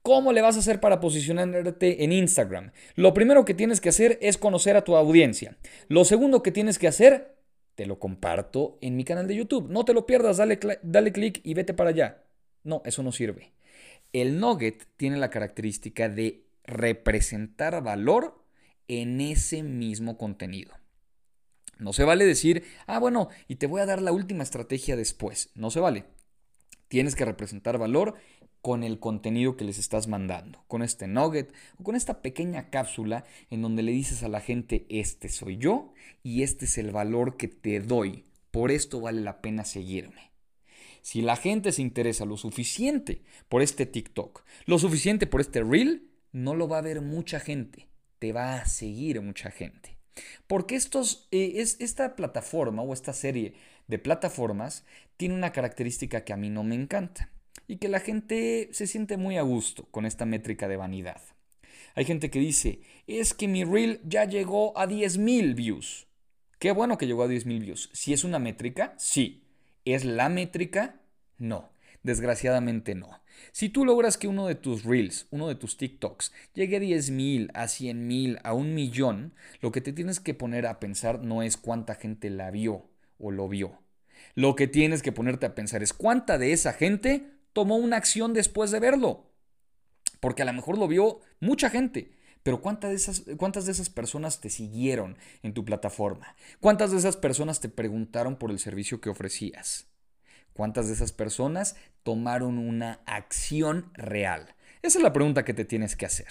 ¿Cómo 0.04 0.32
le 0.32 0.42
vas 0.42 0.56
a 0.56 0.60
hacer 0.60 0.80
para 0.80 1.02
posicionarte 1.02 2.06
en 2.06 2.14
Instagram? 2.14 2.72
Lo 2.96 3.14
primero 3.14 3.44
que 3.44 3.54
tienes 3.54 3.82
que 3.82 3.90
hacer 3.90 4.18
es 4.22 4.38
conocer 4.38 4.78
a 4.78 4.86
tu 4.86 4.96
audiencia. 4.96 5.58
Lo 5.90 6.06
segundo 6.06 6.42
que 6.42 6.54
tienes 6.54 6.80
que 6.80 6.88
hacer, 6.88 7.36
te 7.76 7.86
lo 7.86 8.00
comparto 8.00 8.80
en 8.82 8.96
mi 8.96 9.04
canal 9.04 9.28
de 9.28 9.36
YouTube. 9.36 9.70
No 9.70 9.84
te 9.84 9.94
lo 9.94 10.06
pierdas, 10.06 10.38
dale, 10.38 10.58
dale 10.82 11.12
clic 11.12 11.42
y 11.44 11.54
vete 11.54 11.74
para 11.74 11.90
allá. 11.90 12.24
No, 12.64 12.82
eso 12.86 13.04
no 13.04 13.12
sirve. 13.12 13.52
El 14.14 14.40
nugget 14.40 14.88
tiene 14.98 15.18
la 15.18 15.30
característica 15.30 16.10
de 16.10 16.46
representar 16.64 17.82
valor 17.84 18.44
en 18.88 19.22
ese 19.22 19.64
mismo 19.64 20.18
contenido. 20.18 20.74
No 21.80 21.94
se 21.94 22.04
vale 22.04 22.26
decir, 22.26 22.64
ah, 22.88 23.00
bueno, 23.00 23.30
y 23.48 23.56
te 23.56 23.68
voy 23.68 23.82
a 23.82 23.86
dar 23.86 24.02
la 24.02 24.12
última 24.12 24.44
estrategia 24.44 24.96
después. 24.96 25.50
No 25.56 25.72
se 25.72 25.80
vale. 25.80 26.06
Tienes 26.90 27.16
que 27.16 27.26
representar 27.26 27.78
valor 27.78 28.16
con 28.62 28.84
el 28.84 29.00
contenido 29.00 29.58
que 29.58 29.64
les 29.66 29.80
estás 29.80 30.08
mandando, 30.08 30.64
con 30.68 30.84
este 30.84 31.08
nugget 31.08 31.52
o 31.80 31.84
con 31.84 31.96
esta 31.96 32.22
pequeña 32.22 32.70
cápsula 32.70 33.24
en 33.50 33.62
donde 33.62 33.82
le 33.82 33.92
dices 33.92 34.24
a 34.24 34.28
la 34.28 34.42
gente, 34.42 34.86
este 34.90 35.30
soy 35.30 35.58
yo 35.58 35.94
y 36.22 36.44
este 36.44 36.66
es 36.66 36.78
el 36.78 36.92
valor 36.92 37.38
que 37.38 37.48
te 37.48 37.80
doy 37.80 38.26
Por 38.52 38.72
esto 38.72 39.00
vale 39.00 39.22
la 39.22 39.42
pena 39.42 39.64
seguirme. 39.64 40.31
Si 41.02 41.22
la 41.22 41.36
gente 41.36 41.72
se 41.72 41.82
interesa 41.82 42.26
lo 42.26 42.38
suficiente 42.38 43.22
por 43.50 43.62
este 43.62 43.86
TikTok, 43.86 44.44
lo 44.66 44.80
suficiente 44.80 45.28
por 45.28 45.42
este 45.42 45.64
Reel, 45.64 46.10
no 46.32 46.56
lo 46.56 46.68
va 46.68 46.78
a 46.78 46.82
ver 46.82 47.02
mucha 47.02 47.40
gente, 47.40 47.88
te 48.20 48.34
va 48.34 48.56
a 48.56 48.66
seguir 48.66 49.22
mucha 49.22 49.52
gente. 49.52 49.98
Porque 50.48 50.76
estos, 50.76 51.28
eh, 51.32 51.54
es, 51.56 51.78
esta 51.80 52.16
plataforma 52.16 52.82
o 52.84 52.94
esta 52.94 53.14
serie 53.14 53.54
de 53.88 54.00
plataformas 54.00 54.86
tiene 55.18 55.36
una 55.36 55.52
característica 55.52 56.24
que 56.24 56.34
a 56.34 56.38
mí 56.38 56.50
no 56.50 56.64
me 56.64 56.76
encanta 56.76 57.32
y 57.68 57.78
que 57.78 57.90
la 57.90 58.00
gente 58.00 58.70
se 58.74 58.88
siente 58.88 59.18
muy 59.18 59.38
a 59.38 59.42
gusto 59.42 59.88
con 59.92 60.06
esta 60.06 60.26
métrica 60.26 60.68
de 60.68 60.78
vanidad. 60.78 61.22
Hay 61.96 62.06
gente 62.06 62.30
que 62.30 62.40
dice, 62.40 62.82
es 63.08 63.34
que 63.34 63.48
mi 63.48 63.64
reel 63.64 64.00
ya 64.04 64.26
llegó 64.26 64.78
a 64.78 64.88
10.000 64.88 65.56
views. 65.56 66.08
Qué 66.60 66.72
bueno 66.72 66.98
que 66.98 67.08
llegó 67.08 67.24
a 67.24 67.28
10.000 67.28 67.60
views. 67.60 67.90
Si 67.94 68.14
es 68.14 68.24
una 68.24 68.40
métrica, 68.40 68.94
sí. 68.98 69.41
¿Es 69.86 70.06
la 70.06 70.30
métrica? 70.30 71.02
No. 71.38 71.72
Desgraciadamente 72.04 72.96
no. 72.96 73.22
Si 73.52 73.70
tú 73.70 73.86
logras 73.86 74.18
que 74.18 74.28
uno 74.28 74.48
de 74.48 74.56
tus 74.56 74.84
reels, 74.84 75.28
uno 75.30 75.48
de 75.48 75.56
tus 75.56 75.78
TikToks, 75.78 76.32
llegue 76.54 76.78
a 76.78 76.80
10.000, 76.80 77.52
a 77.54 77.66
100.000, 77.66 78.40
a 78.44 78.54
un 78.54 78.74
millón, 78.74 79.34
lo 79.62 79.72
que 79.72 79.82
te 79.82 79.94
tienes 79.94 80.20
que 80.20 80.34
poner 80.34 80.66
a 80.66 80.80
pensar 80.80 81.24
no 81.24 81.44
es 81.44 81.58
cuánta 81.58 81.96
gente 81.96 82.30
la 82.30 82.50
vio 82.52 82.90
o 83.20 83.32
lo 83.32 83.48
vio. 83.48 83.80
Lo 84.36 84.56
que 84.56 84.68
tienes 84.68 85.02
que 85.02 85.12
ponerte 85.12 85.46
a 85.46 85.56
pensar 85.56 85.84
es 85.84 85.94
cuánta 85.94 86.38
de 86.38 86.54
esa 86.54 86.74
gente 86.74 87.28
tomó 87.54 87.78
una 87.78 87.98
acción 87.98 88.34
después 88.34 88.72
de 88.72 88.80
verlo. 88.80 89.32
Porque 90.20 90.44
a 90.44 90.46
lo 90.46 90.54
mejor 90.54 90.78
lo 90.78 90.88
vio 90.88 91.22
mucha 91.40 91.70
gente, 91.70 92.12
pero 92.44 92.62
¿cuántas 92.62 92.90
de, 92.92 92.96
esas, 92.96 93.24
¿cuántas 93.38 93.66
de 93.66 93.72
esas 93.72 93.90
personas 93.90 94.42
te 94.42 94.50
siguieron 94.50 95.18
en 95.44 95.54
tu 95.54 95.64
plataforma? 95.64 96.36
¿Cuántas 96.60 96.92
de 96.92 96.98
esas 96.98 97.18
personas 97.18 97.60
te 97.60 97.70
preguntaron 97.70 98.36
por 98.36 98.52
el 98.52 98.60
servicio 98.60 99.00
que 99.02 99.10
ofrecías? 99.10 99.88
¿Cuántas 100.54 100.88
de 100.88 100.94
esas 100.94 101.12
personas 101.12 101.76
tomaron 102.04 102.58
una 102.58 103.02
acción 103.06 103.92
real? 103.94 104.56
Esa 104.82 104.98
es 105.00 105.04
la 105.04 105.14
pregunta 105.14 105.46
que 105.46 105.54
te 105.54 105.66
tienes 105.66 105.96
que 105.96 106.06
hacer. 106.06 106.28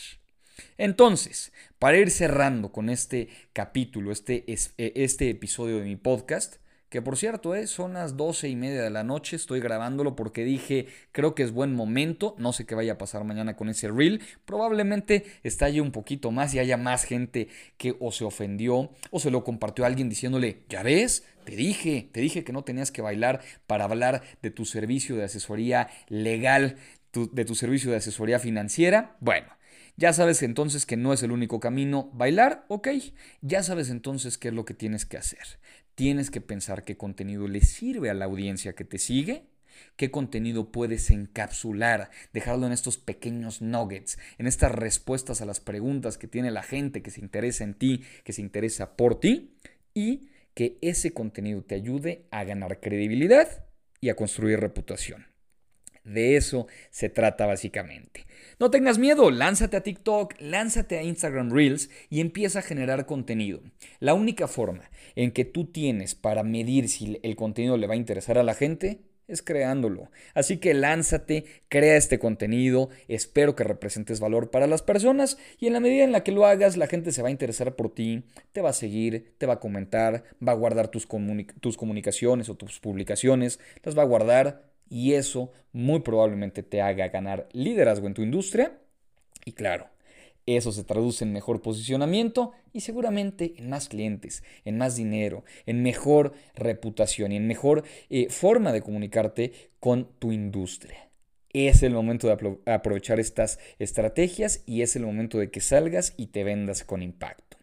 Entonces, 0.77 1.53
para 1.79 1.99
ir 1.99 2.11
cerrando 2.11 2.73
con 2.73 2.90
este 2.90 3.29
capítulo, 3.53 4.12
este, 4.12 4.44
e, 4.46 4.92
este 4.96 5.31
episodio 5.31 5.79
de 5.79 5.85
mi 5.85 5.96
podcast, 5.96 6.57
que 6.90 7.00
por 7.00 7.16
cierto, 7.16 7.55
eh, 7.55 7.68
son 7.68 7.94
las 7.94 8.16
doce 8.16 8.48
y 8.48 8.57
media 8.57 8.83
de 8.83 8.90
la 8.90 9.05
noche, 9.05 9.37
estoy 9.37 9.61
grabándolo 9.61 10.16
porque 10.16 10.44
dije, 10.44 10.88
creo 11.12 11.37
que 11.37 11.44
es 11.44 11.53
buen 11.53 11.72
momento, 11.72 12.35
no 12.37 12.53
sé 12.53 12.66
qué 12.66 12.74
vaya 12.74 12.94
a 12.94 12.98
pasar 12.98 13.22
mañana 13.22 13.55
con 13.55 13.68
ese 13.68 13.88
reel, 13.88 14.20
probablemente 14.44 15.24
estalle 15.44 15.81
un 15.81 15.92
poquito 15.92 16.33
más 16.33 16.53
y 16.53 16.59
haya 16.59 16.76
más 16.76 17.05
gente 17.05 17.48
que 17.79 17.96
o 18.00 18.11
se 18.11 18.24
ofendió 18.24 18.90
o 19.11 19.20
se 19.20 19.31
lo 19.31 19.44
compartió 19.44 19.85
a 19.85 19.87
alguien 19.87 20.09
diciéndole, 20.09 20.64
ya 20.68 20.83
ves, 20.83 21.24
te 21.44 21.55
dije, 21.55 22.11
te 22.12 22.20
dije 22.20 22.42
que 22.42 22.53
no 22.53 22.64
tenías 22.64 22.90
que 22.90 23.03
bailar 23.03 23.40
para 23.68 23.85
hablar 23.85 24.22
de 24.42 24.50
tu 24.50 24.64
servicio 24.64 25.14
de 25.14 25.24
asesoría 25.24 25.88
legal, 26.09 26.76
de 27.12 27.44
tu 27.44 27.55
servicio 27.55 27.92
de 27.92 27.98
asesoría 27.98 28.40
financiera. 28.40 29.16
Bueno, 29.20 29.46
ya 29.96 30.12
sabes 30.12 30.42
entonces 30.42 30.87
que 30.87 30.96
no 30.96 31.12
es 31.12 31.22
el 31.22 31.31
único 31.31 31.61
camino 31.61 32.11
bailar, 32.14 32.64
ok. 32.68 32.88
Ya 33.42 33.62
sabes 33.62 33.90
entonces 33.90 34.38
qué 34.38 34.48
es 34.48 34.55
lo 34.55 34.64
que 34.64 34.72
tienes 34.72 35.05
que 35.05 35.18
hacer. 35.18 35.61
Tienes 36.00 36.30
que 36.30 36.40
pensar 36.40 36.84
qué 36.84 36.96
contenido 36.96 37.46
le 37.46 37.60
sirve 37.60 38.08
a 38.08 38.14
la 38.14 38.24
audiencia 38.24 38.72
que 38.72 38.86
te 38.86 38.96
sigue, 38.96 39.44
qué 39.96 40.10
contenido 40.10 40.72
puedes 40.72 41.10
encapsular, 41.10 42.10
dejarlo 42.32 42.66
en 42.66 42.72
estos 42.72 42.96
pequeños 42.96 43.60
nuggets, 43.60 44.18
en 44.38 44.46
estas 44.46 44.72
respuestas 44.72 45.42
a 45.42 45.44
las 45.44 45.60
preguntas 45.60 46.16
que 46.16 46.26
tiene 46.26 46.50
la 46.52 46.62
gente 46.62 47.02
que 47.02 47.10
se 47.10 47.20
interesa 47.20 47.64
en 47.64 47.74
ti, 47.74 48.02
que 48.24 48.32
se 48.32 48.40
interesa 48.40 48.96
por 48.96 49.20
ti, 49.20 49.52
y 49.92 50.30
que 50.54 50.78
ese 50.80 51.12
contenido 51.12 51.62
te 51.64 51.74
ayude 51.74 52.24
a 52.30 52.44
ganar 52.44 52.80
credibilidad 52.80 53.66
y 54.00 54.08
a 54.08 54.16
construir 54.16 54.58
reputación. 54.58 55.30
De 56.04 56.36
eso 56.36 56.66
se 56.90 57.08
trata 57.08 57.46
básicamente. 57.46 58.26
No 58.58 58.70
tengas 58.70 58.98
miedo, 58.98 59.30
lánzate 59.30 59.76
a 59.76 59.82
TikTok, 59.82 60.34
lánzate 60.38 60.98
a 60.98 61.02
Instagram 61.02 61.50
Reels 61.50 61.90
y 62.08 62.20
empieza 62.20 62.60
a 62.60 62.62
generar 62.62 63.06
contenido. 63.06 63.60
La 64.00 64.14
única 64.14 64.48
forma 64.48 64.90
en 65.14 65.30
que 65.32 65.44
tú 65.44 65.66
tienes 65.66 66.14
para 66.14 66.42
medir 66.42 66.88
si 66.88 67.18
el 67.22 67.36
contenido 67.36 67.76
le 67.76 67.86
va 67.86 67.94
a 67.94 67.98
interesar 67.98 68.38
a 68.38 68.42
la 68.42 68.54
gente 68.54 69.00
es 69.30 69.42
creándolo. 69.42 70.10
Así 70.34 70.58
que 70.58 70.74
lánzate, 70.74 71.44
crea 71.68 71.96
este 71.96 72.18
contenido, 72.18 72.90
espero 73.08 73.54
que 73.54 73.64
representes 73.64 74.20
valor 74.20 74.50
para 74.50 74.66
las 74.66 74.82
personas 74.82 75.38
y 75.58 75.68
en 75.68 75.72
la 75.72 75.80
medida 75.80 76.04
en 76.04 76.12
la 76.12 76.24
que 76.24 76.32
lo 76.32 76.46
hagas 76.46 76.76
la 76.76 76.88
gente 76.88 77.12
se 77.12 77.22
va 77.22 77.28
a 77.28 77.32
interesar 77.32 77.76
por 77.76 77.94
ti, 77.94 78.24
te 78.52 78.60
va 78.60 78.70
a 78.70 78.74
seguir, 78.74 79.34
te 79.38 79.46
va 79.46 79.54
a 79.54 79.60
comentar, 79.60 80.24
va 80.46 80.52
a 80.52 80.56
guardar 80.56 80.88
tus, 80.88 81.06
tus 81.60 81.76
comunicaciones 81.76 82.48
o 82.48 82.56
tus 82.56 82.80
publicaciones, 82.80 83.60
las 83.84 83.96
va 83.96 84.02
a 84.02 84.06
guardar 84.06 84.69
y 84.90 85.14
eso 85.14 85.53
muy 85.72 86.00
probablemente 86.00 86.62
te 86.62 86.83
haga 86.83 87.09
ganar 87.09 87.48
liderazgo 87.53 88.07
en 88.07 88.14
tu 88.14 88.22
industria 88.22 88.79
y 89.46 89.53
claro, 89.53 89.88
eso 90.46 90.72
se 90.72 90.85
traduce 90.85 91.24
en 91.24 91.33
mejor 91.33 91.62
posicionamiento 91.62 92.53
y 92.72 92.81
seguramente 92.81 93.55
en 93.57 93.70
más 93.70 93.88
clientes, 93.88 94.42
en 94.64 94.79
más 94.79 94.96
dinero, 94.96 95.44
en 95.66 95.83
mejor 95.83 96.35
reputación 96.55 97.33
y 97.33 97.37
en 97.37 97.46
mejor 97.46 97.85
eh, 98.11 98.29
forma 98.29 98.72
de 98.72 98.83
comunicarte 98.83 99.53
con 99.79 100.09
tu 100.18 100.33
industria. 100.33 101.09
Es 101.53 101.83
el 101.83 101.92
momento 101.92 102.29
de 102.29 102.59
aprovechar 102.66 103.18
estas 103.18 103.59
estrategias 103.79 104.62
y 104.66 104.83
es 104.83 104.94
el 104.94 105.03
momento 105.03 105.38
de 105.38 105.50
que 105.50 105.61
salgas 105.61 106.14
y 106.16 106.26
te 106.26 106.44
vendas 106.44 106.85
con 106.85 107.03
impacto. 107.03 107.57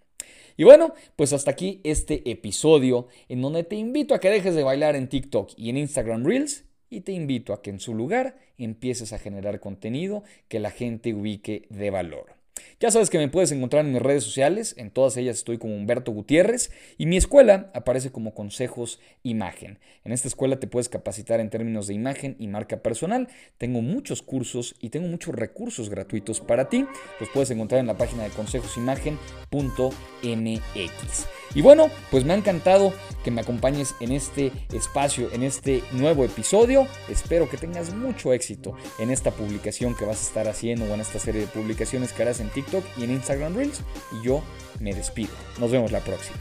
Y 0.58 0.64
bueno, 0.64 0.94
pues 1.16 1.34
hasta 1.34 1.52
aquí 1.52 1.82
este 1.84 2.30
episodio 2.30 3.08
en 3.30 3.42
donde 3.42 3.64
te 3.64 3.76
invito 3.76 4.14
a 4.14 4.20
que 4.20 4.30
dejes 4.30 4.56
de 4.56 4.64
bailar 4.64 4.96
en 4.96 5.08
TikTok 5.08 5.52
y 5.56 5.70
en 5.70 5.78
Instagram 5.78 6.26
Reels 6.26 6.67
y 6.90 7.02
te 7.02 7.12
invito 7.12 7.54
a 7.54 7.62
que 7.62 7.70
en 7.70 7.80
su 7.80 7.94
lugar 7.94 8.38
empieces 8.58 9.14
a 9.14 9.20
generar 9.20 9.60
contenido 9.60 10.24
que 10.48 10.60
la 10.60 10.72
gente 10.72 11.14
ubique 11.14 11.68
de 11.70 11.90
valor. 11.90 12.37
Ya 12.80 12.92
sabes 12.92 13.10
que 13.10 13.18
me 13.18 13.28
puedes 13.28 13.52
encontrar 13.52 13.86
en 13.86 13.94
mis 13.94 14.02
redes 14.02 14.24
sociales, 14.24 14.76
en 14.78 14.92
todas 14.92 15.18
ellas 15.18 15.38
estoy 15.38 15.58
como 15.58 15.76
Humberto 15.76 16.12
Gutiérrez 16.12 16.72
y 16.98 17.06
mi 17.06 17.18
escuela 17.18 17.72
aparece 17.74 18.12
como 18.12 18.34
Consejos 18.34 19.00
Imagen. 19.24 19.80
En 20.04 20.12
esta 20.12 20.28
escuela 20.28 20.60
te 20.60 20.68
puedes 20.68 20.90
capacitar 20.90 21.40
en 21.40 21.50
términos 21.50 21.88
de 21.88 21.94
imagen 21.94 22.36
y 22.40 22.48
marca 22.48 22.78
personal. 22.78 23.28
Tengo 23.58 23.82
muchos 23.82 24.22
cursos 24.22 24.76
y 24.80 24.90
tengo 24.90 25.08
muchos 25.08 25.36
recursos 25.36 25.90
gratuitos 25.90 26.40
para 26.40 26.70
ti. 26.70 26.86
Los 27.20 27.30
puedes 27.30 27.52
encontrar 27.52 27.82
en 27.82 27.88
la 27.88 27.98
página 27.98 28.24
de 28.24 28.30
consejosimagen.mx. 28.30 31.28
Y 31.56 31.62
bueno, 31.62 31.90
pues 32.12 32.26
me 32.26 32.34
ha 32.34 32.38
encantado 32.38 32.94
que 33.24 33.32
me 33.32 33.42
acompañes 33.42 33.96
en 34.00 34.12
este 34.12 34.52
espacio, 34.74 35.30
en 35.34 35.44
este 35.44 35.84
nuevo 35.92 36.24
episodio. 36.24 36.88
Espero 37.10 37.50
que 37.50 37.58
tengas 37.58 37.94
mucho 37.94 38.34
éxito 38.34 38.76
en 39.00 39.10
esta 39.10 39.32
publicación 39.32 39.96
que 39.96 40.06
vas 40.06 40.20
a 40.20 40.28
estar 40.28 40.48
haciendo 40.48 40.86
o 40.86 40.94
en 40.94 41.02
esta 41.02 41.20
serie 41.20 41.42
de 41.42 41.48
publicaciones 41.48 42.14
que 42.14 42.22
harás 42.22 42.40
en 42.48 42.54
TikTok 42.54 42.84
y 42.98 43.04
en 43.04 43.12
Instagram 43.12 43.56
Reels. 43.56 43.82
Y 44.12 44.26
yo 44.26 44.42
me 44.80 44.94
despido. 44.94 45.34
Nos 45.60 45.72
vemos 45.72 45.92
la 45.92 46.00
próxima. 46.00 46.38